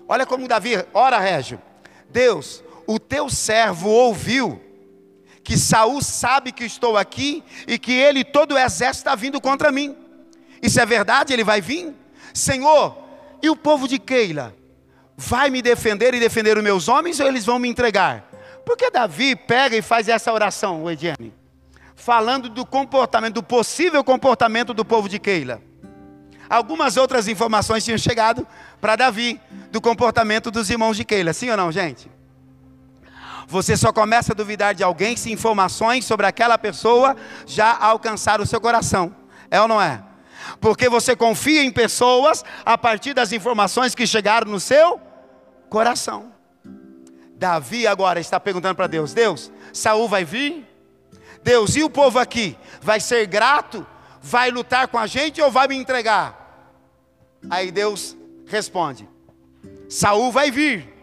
[0.08, 1.60] olha como Davi ora, Régio.
[2.10, 4.60] Deus, o teu servo ouviu
[5.46, 9.70] que Saul sabe que estou aqui e que ele todo o exército está vindo contra
[9.70, 9.94] mim.
[10.60, 11.32] Isso é verdade?
[11.32, 11.94] Ele vai vir?
[12.34, 12.98] Senhor,
[13.40, 14.52] e o povo de Keila
[15.16, 18.28] vai me defender e defender os meus homens ou eles vão me entregar?
[18.64, 21.32] Porque Davi pega e faz essa oração, Ediane,
[21.94, 25.62] falando do comportamento, do possível comportamento do povo de Keila.
[26.50, 28.44] Algumas outras informações tinham chegado
[28.80, 32.15] para Davi do comportamento dos irmãos de Keila, sim ou não, gente?
[33.46, 38.46] Você só começa a duvidar de alguém se informações sobre aquela pessoa já alcançaram o
[38.46, 39.14] seu coração.
[39.50, 40.02] É ou não é?
[40.60, 45.00] Porque você confia em pessoas a partir das informações que chegaram no seu
[45.70, 46.32] coração.
[47.36, 50.66] Davi agora está perguntando para Deus: Deus, Saul vai vir?
[51.42, 53.86] Deus, e o povo aqui vai ser grato?
[54.20, 56.74] Vai lutar com a gente ou vai me entregar?
[57.48, 59.08] Aí Deus responde:
[59.88, 60.95] Saul vai vir.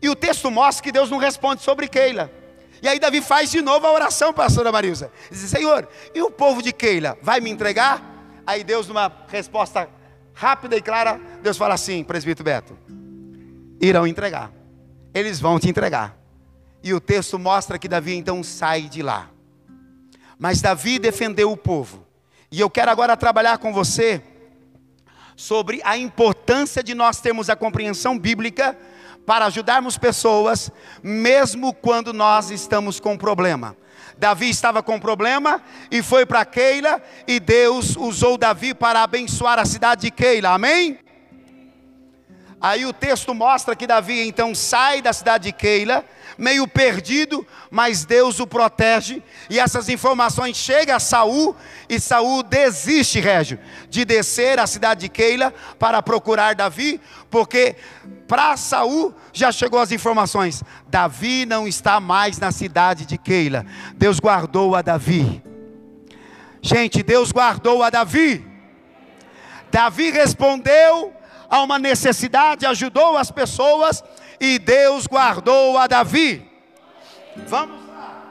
[0.00, 2.30] E o texto mostra que Deus não responde sobre Keila.
[2.82, 5.10] E aí Davi faz de novo a oração, pastora Marilsa.
[5.30, 8.02] Diz, Senhor, e o povo de Keila vai me entregar?
[8.46, 9.88] Aí Deus, numa resposta
[10.34, 12.78] rápida e clara, Deus fala assim, presbítero Beto:
[13.80, 14.52] irão entregar.
[15.14, 16.16] Eles vão te entregar.
[16.82, 19.30] E o texto mostra que Davi então sai de lá.
[20.38, 22.06] Mas Davi defendeu o povo.
[22.50, 24.22] E eu quero agora trabalhar com você
[25.34, 28.78] sobre a importância de nós termos a compreensão bíblica
[29.26, 30.70] para ajudarmos pessoas,
[31.02, 33.76] mesmo quando nós estamos com problema.
[34.16, 35.60] Davi estava com problema
[35.90, 41.00] e foi para Keila, e Deus usou Davi para abençoar a cidade de Keila, amém?
[42.60, 46.04] Aí o texto mostra que Davi então sai da cidade de Keila,
[46.38, 51.56] meio perdido, mas Deus o protege, e essas informações chegam a Saul,
[51.88, 57.76] e Saul desiste, Régio, de descer à cidade de Keila para procurar Davi, porque
[58.28, 63.64] para Saul já chegou as informações: Davi não está mais na cidade de Keila.
[63.94, 65.42] Deus guardou a Davi.
[66.60, 68.44] Gente, Deus guardou a Davi.
[69.70, 71.12] Davi respondeu
[71.48, 74.02] a uma necessidade, ajudou as pessoas
[74.40, 76.50] e Deus guardou a Davi.
[77.46, 78.22] Vamos lá.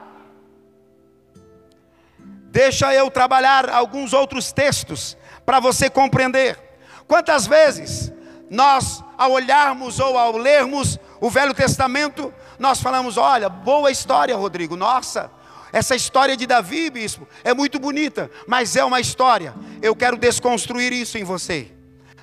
[2.50, 6.58] Deixa eu trabalhar alguns outros textos para você compreender.
[7.06, 8.12] Quantas vezes
[8.50, 14.76] nós, ao olharmos ou ao lermos o Velho Testamento, nós falamos: olha, boa história, Rodrigo,
[14.76, 15.30] nossa,
[15.72, 19.54] essa história de Davi, bispo, é muito bonita, mas é uma história.
[19.82, 21.70] Eu quero desconstruir isso em você.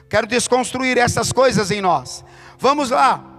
[0.10, 2.24] Quero desconstruir essas coisas em nós.
[2.58, 3.33] Vamos lá.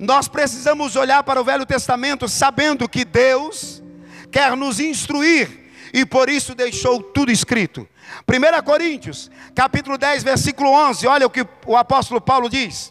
[0.00, 3.82] Nós precisamos olhar para o Velho Testamento sabendo que Deus
[4.32, 7.86] quer nos instruir e por isso deixou tudo escrito.
[8.26, 12.90] 1 Coríntios, capítulo 10, versículo 11, olha o que o apóstolo Paulo diz: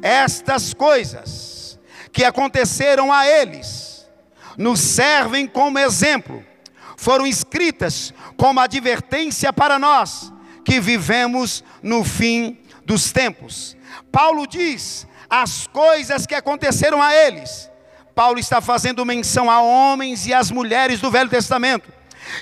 [0.00, 1.78] Estas coisas
[2.10, 4.08] que aconteceram a eles
[4.56, 6.42] nos servem como exemplo,
[6.96, 10.32] foram escritas como advertência para nós
[10.64, 13.76] que vivemos no fim dos tempos.
[14.10, 17.70] Paulo diz as coisas que aconteceram a eles.
[18.14, 21.92] Paulo está fazendo menção a homens e às mulheres do Velho Testamento.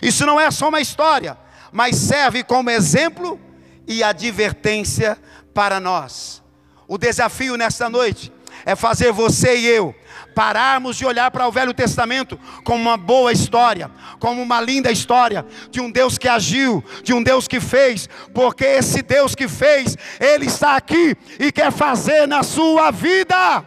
[0.00, 1.36] Isso não é só uma história,
[1.70, 3.38] mas serve como exemplo
[3.86, 5.18] e advertência
[5.52, 6.42] para nós.
[6.88, 8.32] O desafio nesta noite
[8.64, 9.94] é fazer você e eu
[10.36, 15.46] pararmos de olhar para o Velho Testamento como uma boa história, como uma linda história
[15.70, 19.96] de um Deus que agiu, de um Deus que fez, porque esse Deus que fez,
[20.20, 23.64] Ele está aqui e quer fazer na sua vida.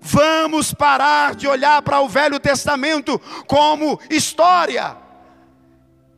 [0.00, 4.96] Vamos parar de olhar para o Velho Testamento como história.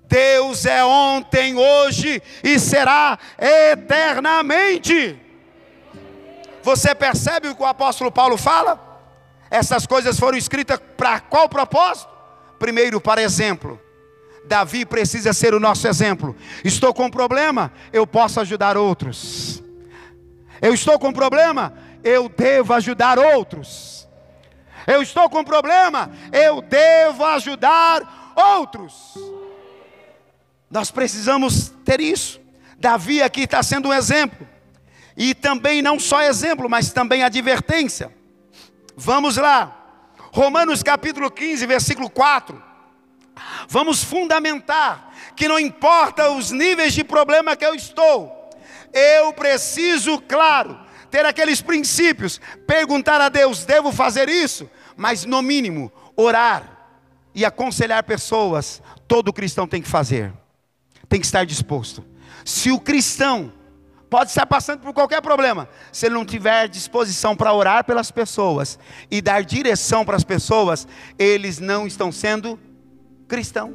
[0.06, 3.18] Deus é ontem, hoje e será
[3.72, 5.29] eternamente.
[6.62, 8.78] Você percebe o que o apóstolo Paulo fala?
[9.50, 12.08] Essas coisas foram escritas para qual propósito?
[12.58, 13.80] Primeiro, para exemplo.
[14.44, 16.36] Davi precisa ser o nosso exemplo.
[16.64, 19.62] Estou com um problema, eu posso ajudar outros.
[20.60, 21.72] Eu estou com um problema,
[22.04, 24.08] eu devo ajudar outros.
[24.86, 29.14] Eu estou com um problema, eu devo ajudar outros.
[30.70, 32.40] Nós precisamos ter isso.
[32.78, 34.46] Davi aqui está sendo um exemplo.
[35.16, 38.14] E também não só exemplo, mas também advertência.
[38.96, 39.76] Vamos lá.
[40.32, 42.62] Romanos capítulo 15, versículo 4.
[43.68, 48.50] Vamos fundamentar que não importa os níveis de problema que eu estou,
[48.92, 50.78] Eu preciso, claro,
[51.10, 54.68] ter aqueles princípios, perguntar a Deus: devo fazer isso?
[54.96, 56.78] Mas, no mínimo, orar
[57.34, 60.32] e aconselhar pessoas, todo cristão tem que fazer,
[61.08, 62.04] tem que estar disposto.
[62.44, 63.52] Se o cristão
[64.10, 68.78] pode estar passando por qualquer problema, se ele não tiver disposição para orar pelas pessoas
[69.08, 72.58] e dar direção para as pessoas, eles não estão sendo
[73.28, 73.72] cristão.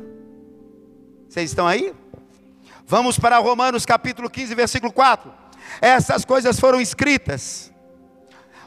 [1.30, 1.93] Vocês estão aí?
[2.86, 5.34] Vamos para Romanos capítulo 15, versículo 4.
[5.82, 7.71] Essas coisas foram escritas.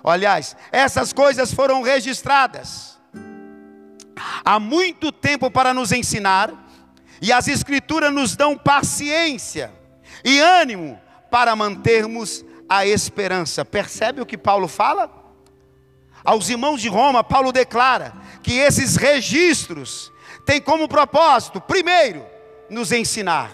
[0.03, 2.99] Aliás, essas coisas foram registradas
[4.45, 6.51] há muito tempo para nos ensinar,
[7.21, 9.73] e as escrituras nos dão paciência
[10.25, 10.99] e ânimo
[11.31, 13.65] para mantermos a esperança.
[13.65, 15.11] Percebe o que Paulo fala?
[16.25, 18.13] Aos irmãos de Roma, Paulo declara
[18.43, 20.13] que esses registros
[20.45, 22.25] têm como propósito, primeiro,
[22.69, 23.51] nos ensinar.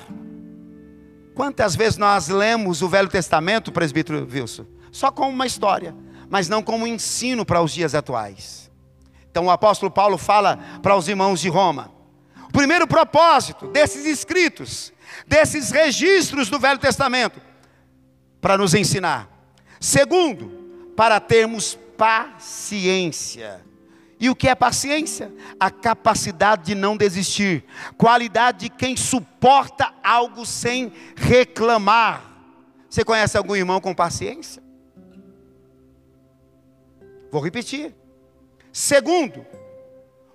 [1.35, 4.67] Quantas vezes nós lemos o Velho Testamento, presbítero Wilson?
[4.91, 5.95] Só como uma história,
[6.31, 8.71] mas não como ensino para os dias atuais.
[9.31, 11.91] Então o apóstolo Paulo fala para os irmãos de Roma:
[12.49, 14.93] o primeiro propósito desses escritos,
[15.27, 17.41] desses registros do Velho Testamento,
[18.45, 19.27] para nos ensinar.
[19.81, 20.51] Segundo,
[20.95, 23.65] para termos paciência.
[24.21, 25.33] E o que é paciência?
[25.59, 27.65] A capacidade de não desistir,
[27.97, 32.23] qualidade de quem suporta algo sem reclamar.
[32.91, 34.63] Você conhece algum irmão com paciência?
[37.33, 37.95] Vou repetir.
[38.71, 39.47] Segundo,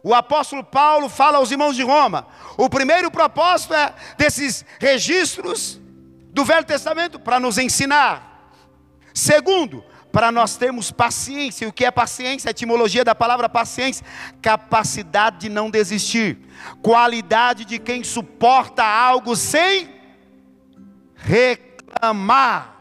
[0.02, 2.26] o apóstolo Paulo fala aos irmãos de Roma:
[2.58, 5.80] o primeiro propósito é desses registros
[6.30, 8.52] do Velho Testamento para nos ensinar.
[9.13, 11.68] Segundo, para nós termos paciência.
[11.68, 12.50] O que é paciência?
[12.50, 14.06] A etimologia da palavra paciência,
[14.42, 16.39] capacidade de não desistir,
[16.82, 19.89] qualidade de quem suporta algo sem
[21.15, 22.78] reclamar.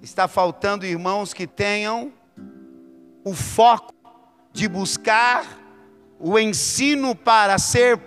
[0.00, 2.12] Está faltando irmãos que tenham
[3.24, 3.92] o foco
[4.52, 5.44] de buscar
[6.18, 7.98] o ensino para ser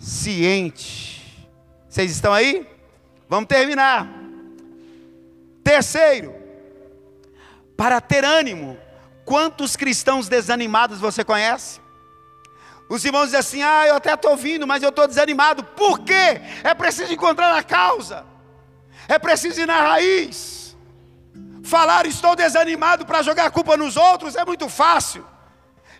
[0.00, 1.19] paciente.
[1.90, 2.64] Vocês estão aí?
[3.28, 4.06] Vamos terminar.
[5.64, 6.32] Terceiro,
[7.76, 8.78] para ter ânimo.
[9.24, 11.80] Quantos cristãos desanimados você conhece?
[12.88, 15.64] Os irmãos dizem assim: Ah, eu até estou vindo, mas eu estou desanimado.
[15.64, 16.40] Por quê?
[16.62, 18.24] É preciso encontrar a causa,
[19.08, 20.76] é preciso ir na raiz.
[21.64, 25.24] Falar estou desanimado para jogar a culpa nos outros é muito fácil.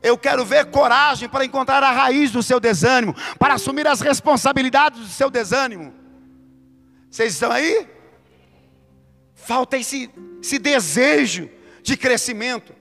[0.02, 5.00] Eu quero ver coragem para encontrar a raiz do seu desânimo, para assumir as responsabilidades
[5.00, 5.92] do seu desânimo.
[7.10, 7.86] Vocês estão aí?
[9.34, 10.10] Falta esse,
[10.42, 11.50] esse desejo
[11.82, 12.74] de crescimento,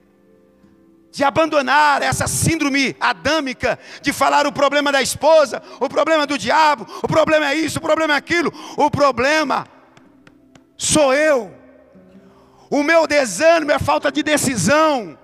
[1.11, 6.87] de abandonar essa síndrome adâmica, de falar o problema da esposa, o problema do diabo,
[7.01, 8.53] o problema é isso, o problema é aquilo.
[8.77, 9.67] O problema
[10.77, 11.53] sou eu.
[12.69, 15.17] O meu desânimo é falta de decisão.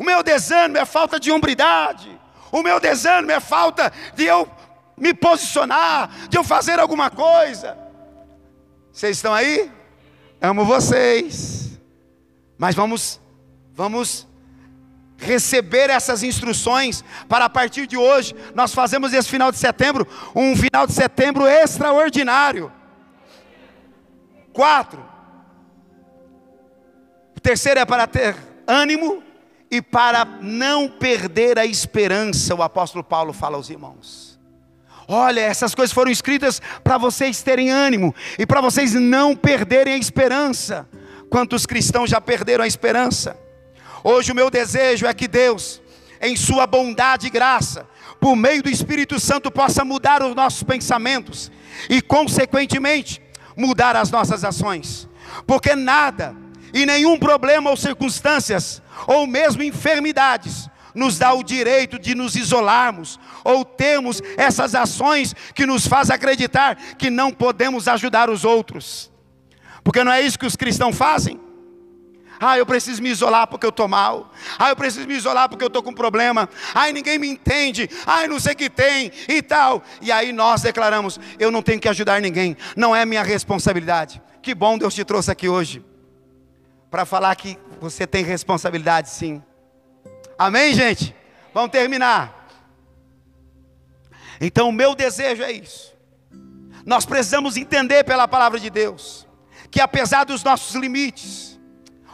[0.00, 2.18] O meu desânimo é falta de hombridade.
[2.50, 4.50] O meu desânimo é falta de eu
[4.96, 7.76] me posicionar, de eu fazer alguma coisa.
[8.90, 9.70] Vocês estão aí?
[10.40, 11.78] Amo vocês.
[12.56, 13.20] Mas vamos
[13.74, 14.26] vamos
[15.18, 20.56] receber essas instruções para a partir de hoje nós fazemos esse final de setembro um
[20.56, 22.72] final de setembro extraordinário.
[24.50, 25.06] Quatro.
[27.36, 28.34] O terceiro é para ter
[28.66, 29.22] ânimo
[29.70, 34.38] e para não perder a esperança, o apóstolo Paulo fala aos irmãos.
[35.06, 39.98] Olha, essas coisas foram escritas para vocês terem ânimo e para vocês não perderem a
[39.98, 40.88] esperança.
[41.28, 43.36] Quantos cristãos já perderam a esperança?
[44.02, 45.80] Hoje o meu desejo é que Deus,
[46.20, 47.86] em Sua bondade e graça,
[48.20, 51.50] por meio do Espírito Santo, possa mudar os nossos pensamentos
[51.88, 53.22] e, consequentemente,
[53.56, 55.08] mudar as nossas ações,
[55.46, 56.34] porque nada
[56.72, 63.18] e nenhum problema ou circunstâncias, ou mesmo enfermidades, nos dá o direito de nos isolarmos,
[63.44, 69.10] ou termos essas ações que nos faz acreditar que não podemos ajudar os outros.
[69.82, 71.40] Porque não é isso que os cristãos fazem?
[72.42, 74.32] Ah, eu preciso me isolar porque eu estou mal.
[74.58, 76.48] Ah, eu preciso me isolar porque eu estou com problema.
[76.74, 77.88] Ai, ninguém me entende.
[78.06, 79.82] Ai, não sei o que tem e tal.
[80.00, 82.56] E aí nós declaramos: eu não tenho que ajudar ninguém.
[82.74, 84.22] Não é minha responsabilidade.
[84.40, 85.84] Que bom Deus te trouxe aqui hoje
[86.90, 89.42] para falar que você tem responsabilidade sim.
[90.38, 91.14] Amém, gente?
[91.54, 92.48] Vamos terminar.
[94.40, 95.94] Então, o meu desejo é isso.
[96.84, 99.28] Nós precisamos entender pela palavra de Deus
[99.70, 101.58] que apesar dos nossos limites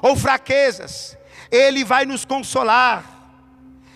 [0.02, 1.16] ou fraquezas,
[1.50, 3.14] ele vai nos consolar.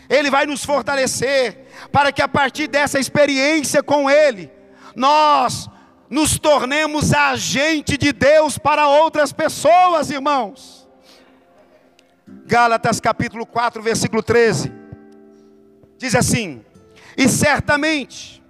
[0.09, 4.51] Ele vai nos fortalecer para que a partir dessa experiência com ele,
[4.97, 5.69] nós
[6.11, 10.89] nos tornemos agente de Deus para outras pessoas, irmãos.
[12.47, 14.73] Gálatas capítulo 4, versículo 13.
[15.97, 16.65] Diz assim:
[17.17, 18.43] E certamente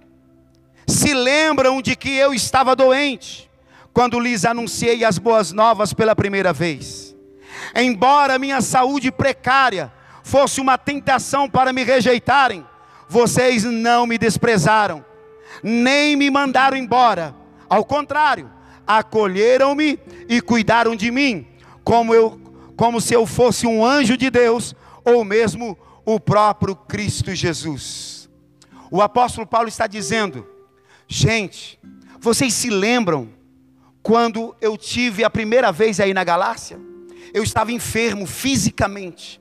[0.87, 3.49] se lembram de que eu estava doente,
[3.93, 7.15] quando lhes anunciei as boas novas pela primeira vez.
[7.75, 9.93] Embora minha saúde precária
[10.23, 12.65] fosse uma tentação para me rejeitarem,
[13.07, 15.05] vocês não me desprezaram,
[15.61, 17.40] nem me mandaram embora
[17.71, 18.51] ao contrário,
[18.85, 19.97] acolheram-me
[20.27, 21.47] e cuidaram de mim,
[21.85, 22.37] como eu
[22.75, 28.29] como se eu fosse um anjo de Deus ou mesmo o próprio Cristo Jesus.
[28.89, 30.45] O apóstolo Paulo está dizendo:
[31.07, 31.79] Gente,
[32.19, 33.29] vocês se lembram
[34.03, 36.77] quando eu tive a primeira vez aí na Galácia?
[37.33, 39.39] Eu estava enfermo fisicamente.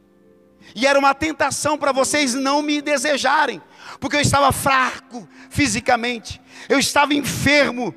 [0.72, 3.60] E era uma tentação para vocês não me desejarem,
[3.98, 6.40] porque eu estava fraco fisicamente.
[6.68, 7.92] Eu estava enfermo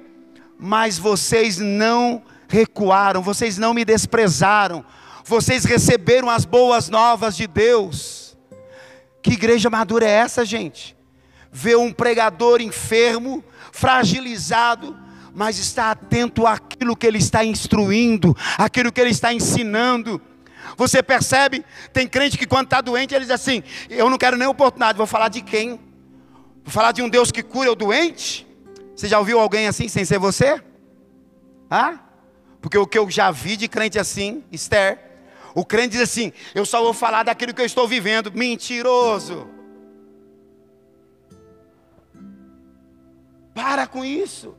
[0.66, 4.86] mas vocês não recuaram, vocês não me desprezaram,
[5.26, 8.38] vocês receberam as boas novas de Deus.
[9.22, 10.96] Que igreja madura é essa, gente?
[11.52, 13.44] Ver um pregador enfermo,
[13.74, 14.98] fragilizado,
[15.36, 20.22] mas está atento àquilo que ele está instruindo, àquilo que ele está ensinando.
[20.78, 21.66] Você percebe?
[21.92, 25.08] Tem crente que quando está doente, ele diz assim: Eu não quero nem oportunidade, vou
[25.08, 25.72] falar de quem?
[26.64, 28.48] Vou falar de um Deus que cura o doente?
[28.96, 30.62] Você já ouviu alguém assim sem ser você?
[31.72, 32.00] Hã?
[32.62, 35.00] Porque o que eu já vi de crente assim, Esther,
[35.56, 38.32] o crente diz assim: eu só vou falar daquilo que eu estou vivendo.
[38.32, 39.48] Mentiroso.
[43.54, 44.56] Para com isso.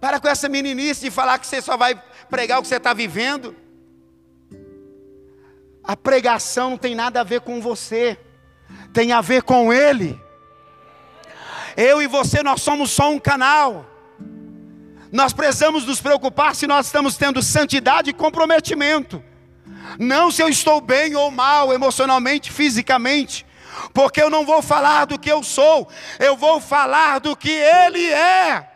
[0.00, 2.92] Para com essa meninice de falar que você só vai pregar o que você está
[2.92, 3.54] vivendo.
[5.82, 8.16] A pregação não tem nada a ver com você,
[8.92, 10.20] tem a ver com Ele.
[11.76, 13.86] Eu e você, nós somos só um canal.
[15.10, 19.22] Nós precisamos nos preocupar se nós estamos tendo santidade e comprometimento.
[19.98, 23.44] Não se eu estou bem ou mal, emocionalmente, fisicamente.
[23.92, 28.06] Porque eu não vou falar do que eu sou, eu vou falar do que Ele
[28.10, 28.68] é.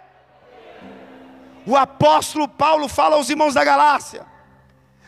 [1.64, 4.26] O apóstolo Paulo fala aos irmãos da Galácia: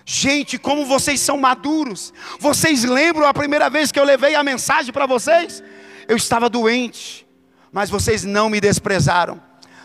[0.05, 2.13] Gente, como vocês são maduros.
[2.41, 5.63] Vocês lembram a primeira vez que eu levei a mensagem para vocês?
[6.07, 7.28] Eu estava doente
[7.73, 9.41] mas vocês não me desprezaram.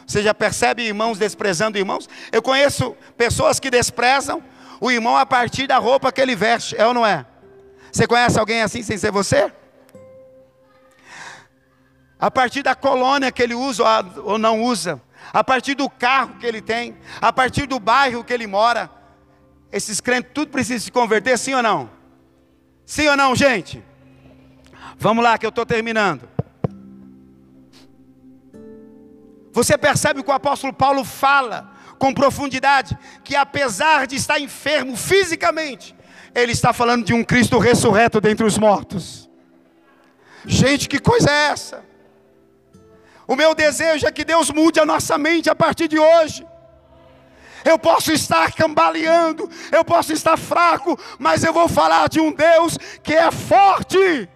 [0.06, 2.10] Você já percebe irmãos desprezando irmãos?
[2.32, 4.44] Eu conheço pessoas que desprezam
[4.80, 7.26] o irmão a partir da roupa que ele veste, é ou não é?
[7.92, 9.52] Você conhece alguém assim sem ser você?
[12.20, 13.84] A partir da colônia que ele usa
[14.24, 18.34] ou não usa, a partir do carro que ele tem, a partir do bairro que
[18.34, 18.90] ele mora,
[19.72, 21.90] esses crentes tudo precisa se converter, sim ou não?
[22.86, 23.84] Sim ou não, gente?
[24.98, 26.33] Vamos lá que eu estou terminando.
[29.54, 35.96] Você percebe que o apóstolo Paulo fala com profundidade que apesar de estar enfermo fisicamente,
[36.34, 39.30] ele está falando de um Cristo ressurreto dentre os mortos.
[40.46, 41.86] Gente, que coisa é essa?
[43.28, 46.46] O meu desejo é que Deus mude a nossa mente a partir de hoje.
[47.64, 52.78] Eu posso estar cambaleando, eu posso estar fraco, mas eu vou falar de um Deus
[53.02, 54.28] que é forte.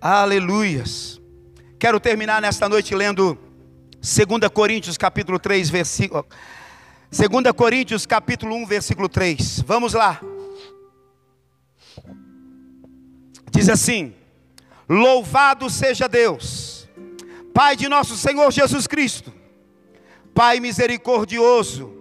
[0.00, 1.20] Aleluias.
[1.76, 3.36] Quero terminar nesta noite lendo
[3.96, 6.24] 2 Coríntios capítulo 3, versículo
[7.10, 9.62] 2 Coríntios capítulo 1, versículo 3.
[9.62, 10.20] Vamos lá.
[13.50, 14.14] Diz assim:
[14.88, 16.88] Louvado seja Deus,
[17.52, 19.32] Pai de nosso Senhor Jesus Cristo,
[20.32, 21.92] Pai misericordioso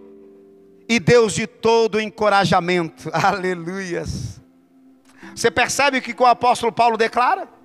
[0.87, 3.09] e Deus de todo encorajamento.
[3.13, 4.39] Aleluias.
[5.33, 7.56] Você percebe o que o apóstolo Paulo declara?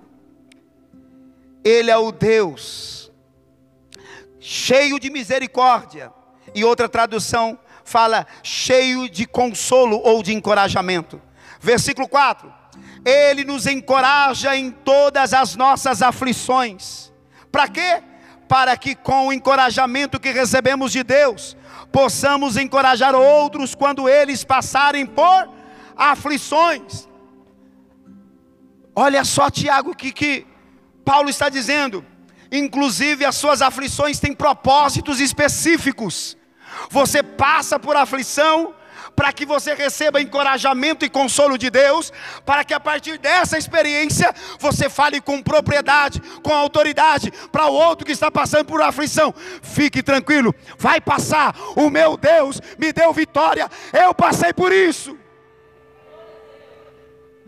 [1.63, 2.93] Ele é o Deus
[4.43, 6.11] cheio de misericórdia.
[6.53, 11.21] E outra tradução fala cheio de consolo ou de encorajamento.
[11.59, 12.53] Versículo 4:
[13.05, 17.11] Ele nos encoraja em todas as nossas aflições.
[17.51, 18.03] Para quê?
[18.47, 21.55] Para que com o encorajamento que recebemos de Deus,
[21.91, 25.49] possamos encorajar outros quando eles passarem por
[25.95, 27.07] aflições.
[28.95, 30.45] Olha só, Tiago, que, que
[31.03, 32.05] Paulo está dizendo,
[32.51, 36.37] inclusive as suas aflições têm propósitos específicos.
[36.89, 38.73] Você passa por aflição
[39.15, 42.11] para que você receba encorajamento e consolo de Deus,
[42.45, 48.05] para que a partir dessa experiência você fale com propriedade, com autoridade para o outro
[48.05, 49.33] que está passando por aflição.
[49.61, 51.55] Fique tranquilo, vai passar.
[51.75, 53.69] O meu Deus me deu vitória.
[53.91, 55.17] Eu passei por isso.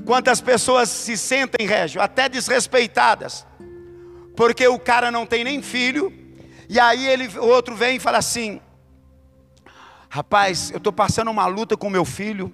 [0.04, 3.46] Quantas pessoas se sentem, Régio, até desrespeitadas,
[4.36, 6.12] porque o cara não tem nem filho,
[6.68, 8.60] e aí ele, o outro vem e fala assim:
[10.10, 12.54] Rapaz, eu estou passando uma luta com meu filho,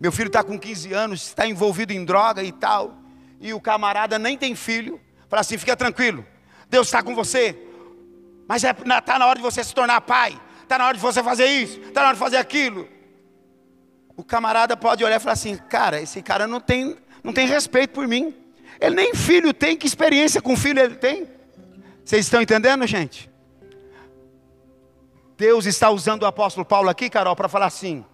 [0.00, 2.96] meu filho está com 15 anos, está envolvido em droga e tal,
[3.40, 6.26] e o camarada nem tem filho, fala assim: Fica tranquilo,
[6.68, 7.56] Deus está com você,
[8.48, 11.02] mas está é, tá na hora de você se tornar pai, está na hora de
[11.02, 12.95] você fazer isso, está na hora de fazer aquilo
[14.16, 17.90] o camarada pode olhar e falar assim: cara, esse cara não tem, não tem respeito
[17.90, 18.34] por mim.
[18.80, 21.28] Ele nem filho tem, que experiência com filho ele tem?
[22.04, 23.30] Vocês estão entendendo, gente?
[25.36, 28.04] Deus está usando o apóstolo Paulo aqui, Carol, para falar assim: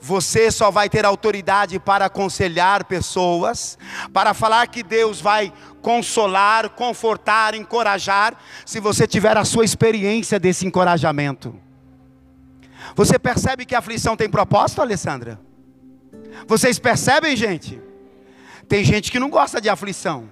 [0.00, 3.78] você só vai ter autoridade para aconselhar pessoas,
[4.12, 10.66] para falar que Deus vai consolar, confortar, encorajar, se você tiver a sua experiência desse
[10.66, 11.58] encorajamento.
[12.94, 15.45] Você percebe que a aflição tem propósito, Alessandra?
[16.46, 17.80] Vocês percebem, gente?
[18.68, 20.30] Tem gente que não gosta de aflição.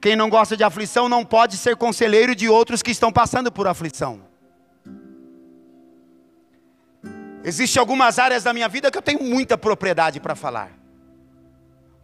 [0.00, 3.66] Quem não gosta de aflição não pode ser conselheiro de outros que estão passando por
[3.66, 4.20] aflição.
[7.42, 10.70] Existem algumas áreas da minha vida que eu tenho muita propriedade para falar.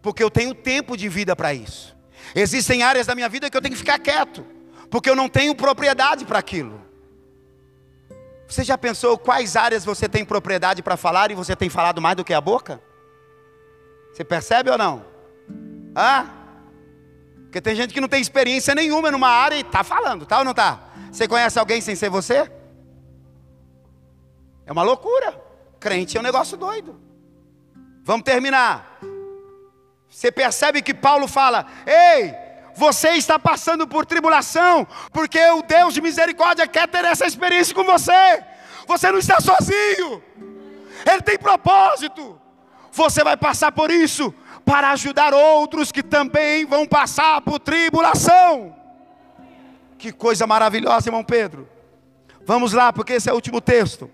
[0.00, 1.96] Porque eu tenho tempo de vida para isso.
[2.34, 4.44] Existem áreas da minha vida que eu tenho que ficar quieto,
[4.90, 6.80] porque eu não tenho propriedade para aquilo.
[8.48, 12.16] Você já pensou quais áreas você tem propriedade para falar e você tem falado mais
[12.16, 12.80] do que a boca?
[14.12, 15.04] Você percebe ou não?
[15.94, 16.26] Ah?
[17.44, 20.44] Porque tem gente que não tem experiência nenhuma numa área e está falando, tá ou
[20.44, 20.80] não está?
[21.10, 22.50] Você conhece alguém sem ser você?
[24.66, 25.40] É uma loucura.
[25.78, 27.00] Crente é um negócio doido.
[28.04, 28.98] Vamos terminar.
[30.08, 32.34] Você percebe que Paulo fala: Ei,
[32.74, 37.84] você está passando por tribulação, porque o Deus de misericórdia quer ter essa experiência com
[37.84, 38.44] você.
[38.86, 40.22] Você não está sozinho,
[41.10, 42.40] Ele tem propósito.
[42.92, 44.32] Você vai passar por isso
[44.64, 48.76] para ajudar outros que também vão passar por tribulação.
[49.96, 51.68] Que coisa maravilhosa, irmão Pedro.
[52.44, 54.10] Vamos lá, porque esse é o último texto.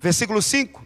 [0.00, 0.84] Versículo 5: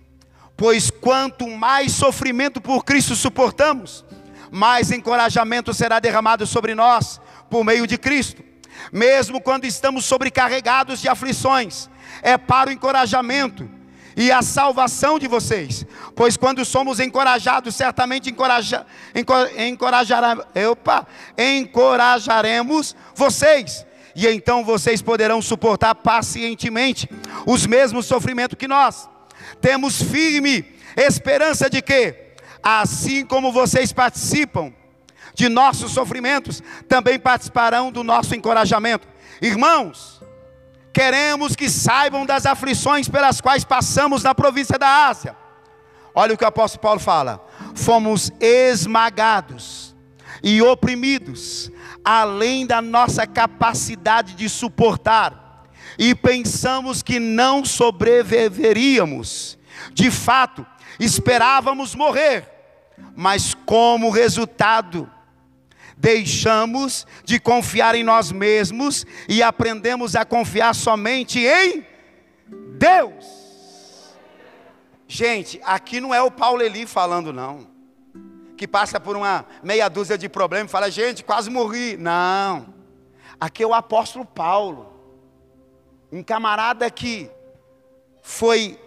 [0.56, 4.04] Pois quanto mais sofrimento por Cristo suportamos,
[4.50, 8.42] mais encorajamento será derramado sobre nós por meio de Cristo.
[8.92, 11.88] Mesmo quando estamos sobrecarregados de aflições,
[12.22, 13.79] é para o encorajamento
[14.16, 15.84] e a salvação de vocês.
[16.14, 18.86] Pois quando somos encorajados, certamente encoraja,
[19.56, 20.36] encorajará,
[20.70, 21.06] opa,
[21.38, 23.86] encorajaremos vocês.
[24.14, 27.08] E então vocês poderão suportar pacientemente
[27.46, 29.08] os mesmos sofrimentos que nós.
[29.60, 30.64] Temos firme
[30.96, 32.14] esperança de que,
[32.62, 34.72] assim como vocês participam
[35.34, 39.06] de nossos sofrimentos, também participarão do nosso encorajamento.
[39.40, 40.19] Irmãos,
[40.92, 45.36] Queremos que saibam das aflições pelas quais passamos na província da Ásia.
[46.14, 49.94] Olha o que o apóstolo Paulo fala: fomos esmagados
[50.42, 51.70] e oprimidos,
[52.04, 55.64] além da nossa capacidade de suportar,
[55.98, 59.58] e pensamos que não sobreviveríamos.
[59.92, 60.66] De fato,
[60.98, 62.48] esperávamos morrer,
[63.14, 65.10] mas como resultado,
[66.00, 71.86] deixamos de confiar em nós mesmos e aprendemos a confiar somente em
[72.78, 74.16] Deus.
[75.06, 77.68] Gente, aqui não é o Paulo Eli falando, não.
[78.56, 81.98] Que passa por uma meia dúzia de problemas e fala, gente, quase morri.
[81.98, 82.72] Não.
[83.38, 84.90] Aqui é o apóstolo Paulo.
[86.10, 87.30] Um camarada que
[88.22, 88.80] foi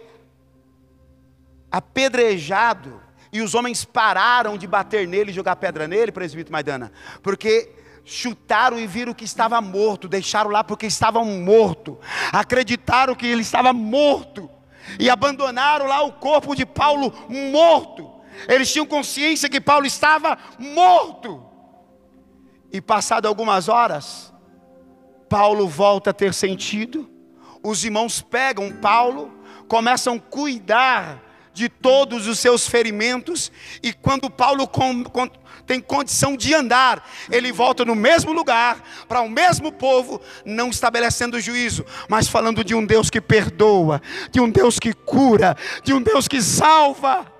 [1.70, 3.03] apedrejado
[3.34, 7.72] e os homens pararam de bater nele e jogar pedra nele, presbítero Maidana, porque
[8.04, 11.98] chutaram e viram que estava morto, deixaram lá porque estavam morto,
[12.30, 14.48] acreditaram que ele estava morto
[15.00, 18.08] e abandonaram lá o corpo de Paulo morto.
[18.48, 21.44] Eles tinham consciência que Paulo estava morto.
[22.70, 24.32] E passado algumas horas,
[25.28, 27.10] Paulo volta a ter sentido.
[27.64, 31.23] Os irmãos pegam Paulo, começam a cuidar
[31.54, 33.50] de todos os seus ferimentos,
[33.80, 35.30] e quando Paulo com, com,
[35.64, 41.40] tem condição de andar, ele volta no mesmo lugar, para o mesmo povo, não estabelecendo
[41.40, 44.02] juízo, mas falando de um Deus que perdoa,
[44.32, 47.32] de um Deus que cura, de um Deus que salva.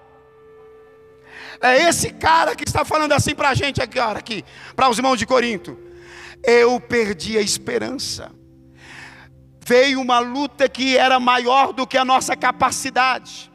[1.61, 4.45] É esse cara que está falando assim para a gente agora, aqui,
[4.77, 5.77] para os irmãos de Corinto.
[6.45, 8.31] Eu perdi a esperança.
[9.67, 13.54] Veio uma luta que era maior do que a nossa capacidade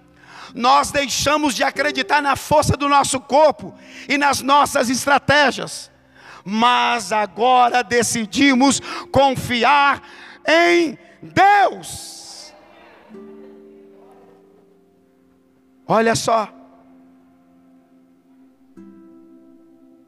[0.53, 3.73] nós deixamos de acreditar na força do nosso corpo
[4.07, 5.91] e nas nossas estratégias,
[6.43, 8.81] mas agora decidimos
[9.11, 10.01] confiar
[10.47, 12.53] em Deus.
[15.87, 16.53] Olha só.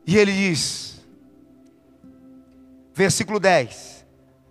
[0.05, 1.01] E ele diz,
[2.93, 4.05] versículo 10.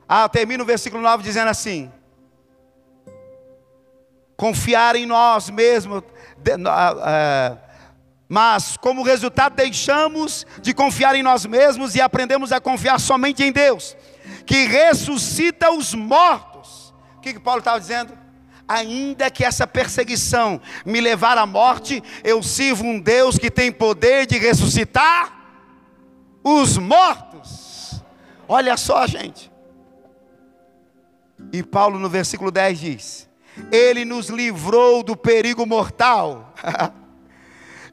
[0.09, 1.93] Ah, termina o versículo 9 dizendo assim:
[4.41, 6.03] Confiar em nós mesmos,
[6.67, 7.59] ah, ah,
[8.27, 13.53] mas como resultado deixamos de confiar em nós mesmos e aprendemos a confiar somente em
[13.53, 13.95] Deus,
[14.47, 16.95] que ressuscita os mortos.
[17.19, 18.19] O que, que Paulo estava dizendo?
[18.67, 24.27] ainda que essa perseguição me levar à morte, eu sirvo um Deus que tem poder
[24.27, 25.39] de ressuscitar
[26.43, 28.03] os mortos.
[28.49, 29.53] Olha só, gente.
[31.53, 33.30] E Paulo no versículo 10 diz:
[33.71, 36.55] Ele nos livrou do perigo mortal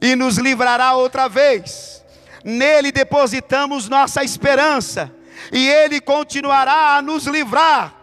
[0.00, 2.04] e nos livrará outra vez.
[2.44, 5.12] Nele depositamos nossa esperança
[5.52, 7.98] e Ele continuará a nos livrar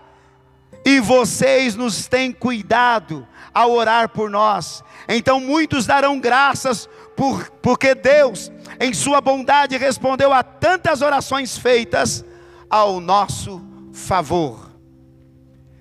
[0.86, 4.84] e vocês nos têm cuidado ao orar por nós.
[5.08, 6.88] Então muitos darão graças
[7.18, 12.24] por, porque Deus, em Sua bondade, respondeu a tantas orações feitas
[12.70, 14.72] ao nosso favor.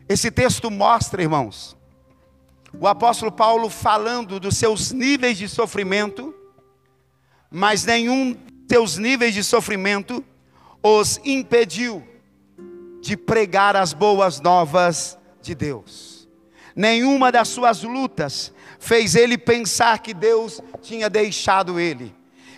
[0.08, 1.73] Esse texto mostra, irmãos,
[2.80, 6.34] o apóstolo Paulo falando dos seus níveis de sofrimento,
[7.50, 10.24] mas nenhum dos seus níveis de sofrimento
[10.82, 12.06] os impediu
[13.00, 16.28] de pregar as boas novas de Deus.
[16.74, 22.14] Nenhuma das suas lutas fez ele pensar que Deus tinha deixado ele.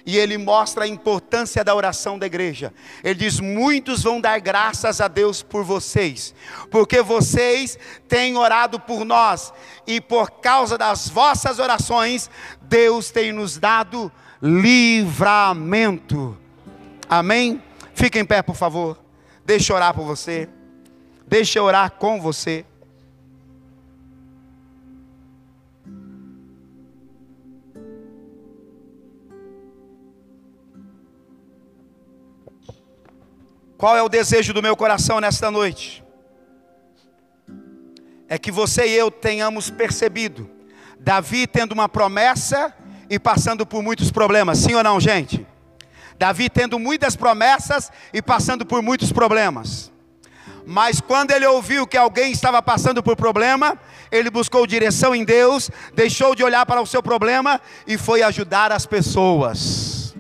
[0.06, 2.72] E ele mostra a importância da oração da igreja.
[3.02, 6.32] Ele diz: Muitos vão dar graças a Deus por vocês,
[6.70, 7.76] porque vocês
[8.06, 9.52] têm orado por nós,
[9.84, 12.30] e por causa das vossas orações,
[12.62, 16.38] Deus tem nos dado livramento.
[17.08, 17.60] Amém?
[17.92, 18.96] Fique em pé, por favor.
[19.44, 20.48] Deixa eu orar por você.
[21.26, 22.64] Deixa eu orar com você.
[33.76, 36.02] Qual é o desejo do meu coração nesta noite?
[38.28, 40.50] É que você e eu tenhamos percebido
[40.98, 42.74] Davi tendo uma promessa
[43.08, 45.46] e passando por muitos problemas, sim ou não, gente?
[46.18, 49.92] Davi tendo muitas promessas e passando por muitos problemas.
[50.66, 53.78] Mas quando ele ouviu que alguém estava passando por problema,
[54.10, 58.72] ele buscou direção em Deus, deixou de olhar para o seu problema e foi ajudar
[58.72, 60.16] as pessoas.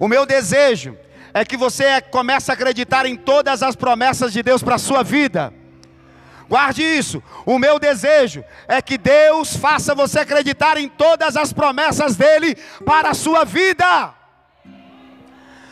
[0.00, 0.96] O meu desejo
[1.38, 5.04] é que você comece a acreditar em todas as promessas de Deus para a sua
[5.04, 5.54] vida.
[6.48, 7.22] Guarde isso.
[7.46, 13.10] O meu desejo é que Deus faça você acreditar em todas as promessas dele para
[13.10, 14.12] a sua vida.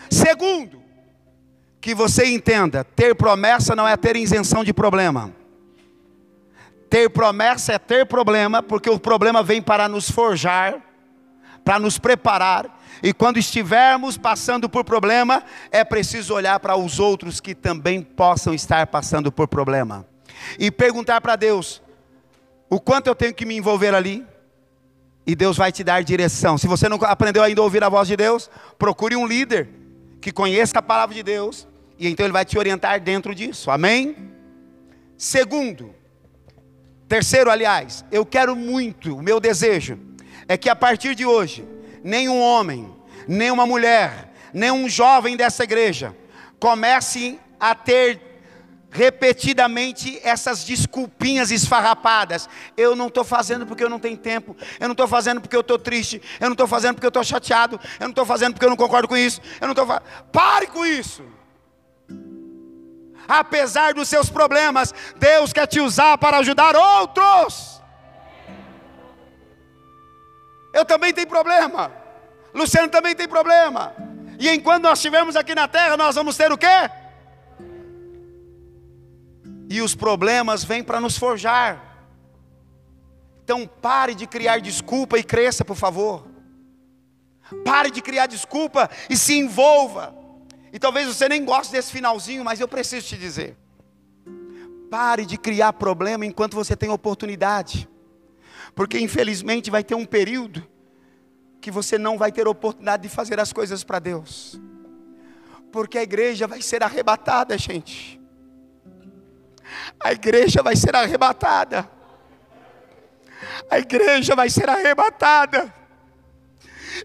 [0.09, 0.81] Segundo,
[1.81, 5.33] que você entenda: ter promessa não é ter isenção de problema.
[6.89, 10.77] Ter promessa é ter problema, porque o problema vem para nos forjar,
[11.64, 17.40] para nos preparar, e quando estivermos passando por problema, é preciso olhar para os outros
[17.40, 20.07] que também possam estar passando por problema,
[20.59, 21.82] e perguntar para Deus:
[22.68, 24.26] o quanto eu tenho que me envolver ali?
[25.26, 26.57] E Deus vai te dar direção.
[26.57, 29.68] Se você não aprendeu ainda a ouvir a voz de Deus, procure um líder
[30.20, 31.66] que conheça a palavra de Deus,
[31.99, 33.70] e então ele vai te orientar dentro disso.
[33.70, 34.16] Amém?
[35.18, 35.94] Segundo,
[37.09, 39.99] terceiro, aliás, eu quero muito, o meu desejo
[40.47, 41.66] é que a partir de hoje,
[42.07, 42.94] nenhum homem,
[43.26, 46.14] nem uma mulher, nem um jovem dessa igreja
[46.59, 48.20] comece a ter
[48.90, 52.48] repetidamente essas desculpinhas esfarrapadas.
[52.76, 54.57] Eu não estou fazendo porque eu não tenho tempo.
[54.80, 56.22] Eu não estou fazendo porque eu estou triste.
[56.40, 57.78] Eu não estou fazendo porque eu estou chateado.
[58.00, 59.40] Eu não estou fazendo porque eu não concordo com isso.
[59.61, 60.02] Eu não estou fa...
[60.32, 61.22] Pare com isso.
[63.28, 67.76] Apesar dos seus problemas, Deus quer te usar para ajudar outros.
[70.77, 71.91] Eu também tenho problema.
[72.53, 73.95] Luciano também tem problema.
[74.39, 76.91] E enquanto nós estivermos aqui na terra, nós vamos ter o quê?
[79.70, 81.83] E os problemas vêm para nos forjar.
[83.43, 86.27] Então pare de criar desculpa e cresça, por favor.
[87.64, 90.14] Pare de criar desculpa e se envolva.
[90.74, 93.57] E talvez você nem goste desse finalzinho, mas eu preciso te dizer.
[94.91, 97.89] Pare de criar problema enquanto você tem oportunidade.
[98.77, 100.64] Porque infelizmente vai ter um período
[101.61, 104.61] que você não vai ter oportunidade de fazer as coisas para Deus.
[105.72, 108.24] Porque a igreja vai ser arrebatada, gente
[110.01, 111.89] a igreja vai ser arrebatada.
[113.70, 115.72] A igreja vai ser arrebatada.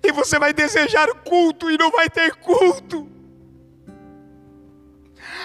[0.03, 3.09] E você vai desejar culto e não vai ter culto.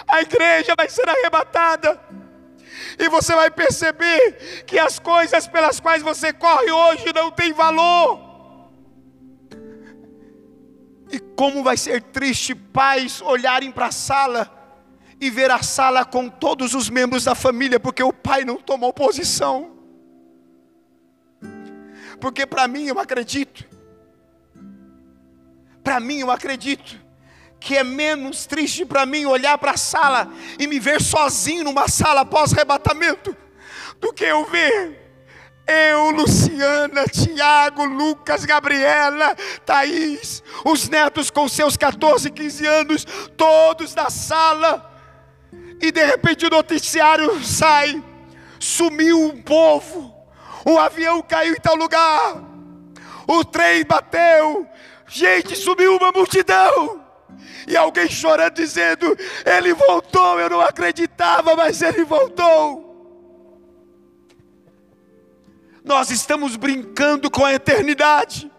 [0.06, 2.00] A igreja vai ser arrebatada.
[2.98, 8.24] E você vai perceber que as coisas pelas quais você corre hoje não têm valor.
[11.10, 14.52] E como vai ser triste pais olharem para a sala
[15.20, 18.92] e ver a sala com todos os membros da família, porque o pai não tomou
[18.92, 19.76] posição.
[22.20, 23.64] Porque para mim eu acredito,
[25.84, 26.98] para mim eu acredito,
[27.60, 31.88] que é menos triste para mim olhar para a sala e me ver sozinho numa
[31.88, 33.36] sala pós-arrebatamento,
[34.00, 35.06] do que eu ver
[35.66, 39.34] eu, Luciana, Tiago, Lucas, Gabriela,
[39.64, 43.04] Thaís, os netos com seus 14, 15 anos,
[43.36, 44.92] todos na sala,
[45.82, 48.00] e de repente o noticiário sai,
[48.60, 50.14] sumiu um povo,
[50.64, 52.36] o avião caiu em tal lugar,
[53.26, 54.68] o trem bateu,
[55.08, 57.05] gente, sumiu uma multidão.
[57.66, 62.86] E alguém chorando, dizendo: Ele voltou, eu não acreditava, mas ele voltou.
[65.84, 68.50] Nós estamos brincando com a eternidade,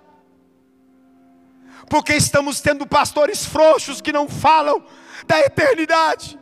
[1.90, 4.84] porque estamos tendo pastores frouxos que não falam
[5.26, 6.40] da eternidade.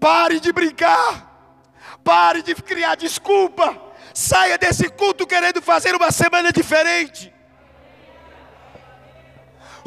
[0.00, 1.56] Pare de brincar,
[2.04, 3.80] pare de criar desculpa,
[4.14, 7.32] saia desse culto querendo fazer uma semana diferente.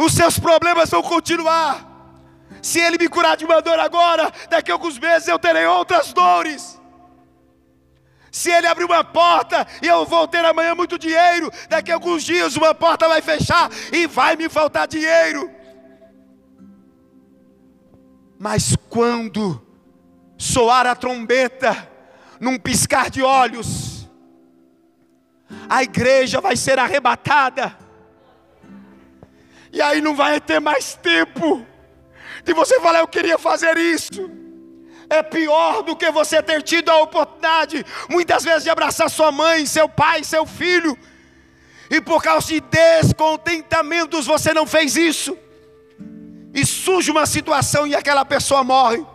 [0.01, 1.87] Os seus problemas vão continuar.
[2.61, 6.11] Se Ele me curar de uma dor agora, daqui a alguns meses eu terei outras
[6.11, 6.81] dores.
[8.31, 12.23] Se ele abrir uma porta e eu vou ter amanhã muito dinheiro, daqui a alguns
[12.23, 15.51] dias uma porta vai fechar e vai me faltar dinheiro.
[18.39, 19.61] Mas quando
[20.37, 21.91] soar a trombeta,
[22.39, 24.09] num piscar de olhos,
[25.69, 27.77] a igreja vai ser arrebatada,
[29.71, 31.65] e aí não vai ter mais tempo
[32.43, 34.41] de você falar, eu queria fazer isso
[35.11, 39.65] é pior do que você ter tido a oportunidade, muitas vezes, de abraçar sua mãe,
[39.65, 40.97] seu pai, seu filho,
[41.89, 45.37] e por causa de descontentamentos você não fez isso,
[46.53, 49.05] e surge uma situação e aquela pessoa morre.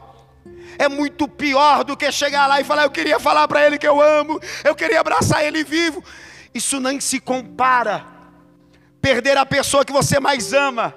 [0.78, 3.88] É muito pior do que chegar lá e falar: Eu queria falar para ele que
[3.88, 6.04] eu amo, eu queria abraçar ele vivo.
[6.52, 8.04] Isso nem se compara.
[9.06, 10.92] Perder a pessoa que você mais ama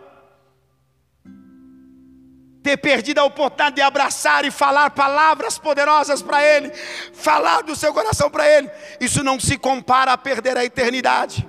[2.63, 6.71] ter perdido a oportunidade de abraçar e falar palavras poderosas para Ele,
[7.13, 8.67] falar do seu coração para Ele,
[8.99, 11.47] isso não se compara a perder a eternidade.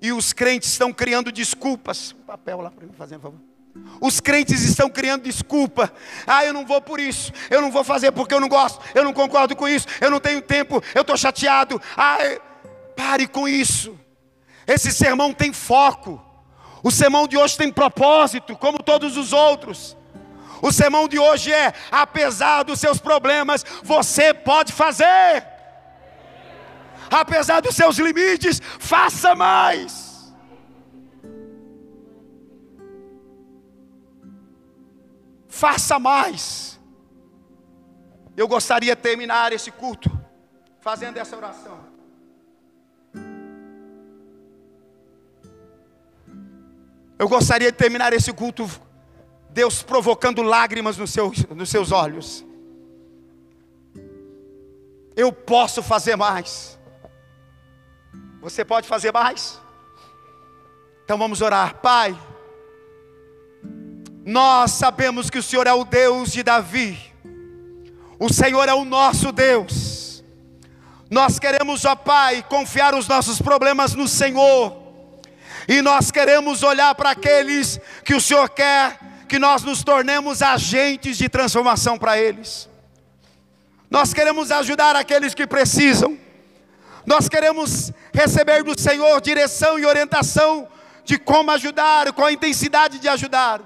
[0.00, 2.14] E os crentes estão criando desculpas.
[2.24, 3.40] Papel lá para mim fazer, por favor.
[4.00, 5.92] Os crentes estão criando desculpa.
[6.24, 7.32] Ah, eu não vou por isso.
[7.50, 8.80] Eu não vou fazer porque eu não gosto.
[8.94, 9.88] Eu não concordo com isso.
[10.00, 10.80] Eu não tenho tempo.
[10.94, 11.82] Eu estou chateado.
[11.96, 12.18] Ah,
[12.94, 13.98] pare com isso.
[14.66, 16.20] Esse sermão tem foco.
[16.82, 19.96] O sermão de hoje tem propósito, como todos os outros.
[20.60, 25.46] O sermão de hoje é: apesar dos seus problemas, você pode fazer.
[27.10, 30.32] Apesar dos seus limites, faça mais.
[35.48, 36.80] Faça mais.
[38.34, 40.10] Eu gostaria de terminar esse culto
[40.80, 41.91] fazendo essa oração.
[47.22, 48.68] Eu gostaria de terminar esse culto,
[49.48, 52.44] Deus provocando lágrimas nos seus, nos seus olhos.
[55.14, 56.76] Eu posso fazer mais.
[58.40, 59.60] Você pode fazer mais?
[61.04, 62.18] Então vamos orar, Pai.
[64.26, 66.98] Nós sabemos que o Senhor é o Deus de Davi,
[68.18, 70.24] o Senhor é o nosso Deus.
[71.08, 74.81] Nós queremos, ó Pai, confiar os nossos problemas no Senhor
[75.68, 78.98] e nós queremos olhar para aqueles que o Senhor quer
[79.28, 82.68] que nós nos tornemos agentes de transformação para eles.
[83.90, 86.18] Nós queremos ajudar aqueles que precisam.
[87.06, 90.68] Nós queremos receber do Senhor direção e orientação
[91.04, 93.60] de como ajudar, com a intensidade de ajudar.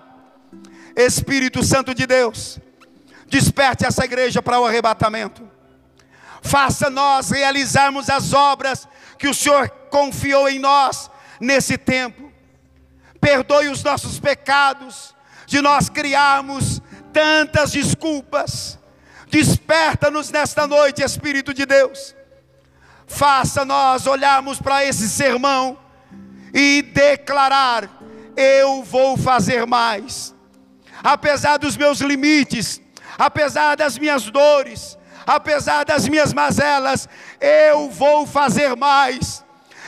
[0.97, 2.59] Espírito Santo de Deus,
[3.27, 5.49] desperte essa igreja para o arrebatamento.
[6.43, 8.89] Faça nós realizarmos as obras
[9.19, 11.11] que o Senhor confiou em nós
[11.41, 12.33] nesse tempo.
[13.21, 15.15] Perdoe os nossos pecados,
[15.47, 16.81] de nós criarmos
[17.13, 18.79] tantas desculpas.
[19.29, 22.15] Desperta-nos nesta noite, Espírito de Deus.
[23.07, 25.79] Faça nós olharmos para esse sermão
[26.53, 27.89] e declarar:
[28.37, 30.35] Eu vou fazer mais.
[31.03, 32.81] Apesar dos meus limites,
[33.19, 37.09] apesar das minhas dores, apesar das minhas mazelas,
[37.41, 39.45] eu vou fazer mais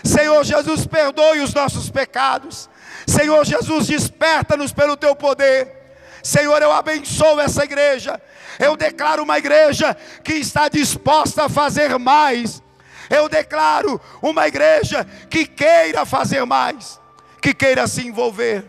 [0.09, 2.69] Senhor Jesus, perdoe os nossos pecados.
[3.07, 5.77] Senhor Jesus, desperta-nos pelo teu poder.
[6.23, 8.21] Senhor, eu abençoo essa igreja.
[8.59, 12.63] Eu declaro uma igreja que está disposta a fazer mais.
[13.11, 16.99] Eu declaro uma igreja que queira fazer mais.
[17.41, 18.65] que queira se envolver,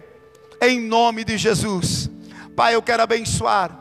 [0.61, 2.09] em nome de Jesus.
[2.55, 3.71] Pai, eu quero abençoar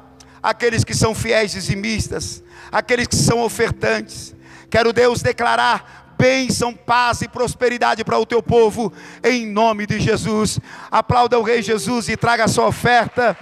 [0.43, 2.43] aqueles que são fiéis dizimistas,
[2.73, 4.35] aqueles que são ofertantes.
[4.71, 8.93] Quero, Deus, declarar bênção, paz e prosperidade para o teu povo,
[9.23, 10.59] em nome de Jesus.
[10.91, 13.39] Aplauda o Rei Jesus e traga a sua oferta,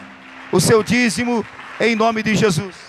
[0.52, 1.44] o seu dízimo,
[1.80, 2.85] em nome de Jesus.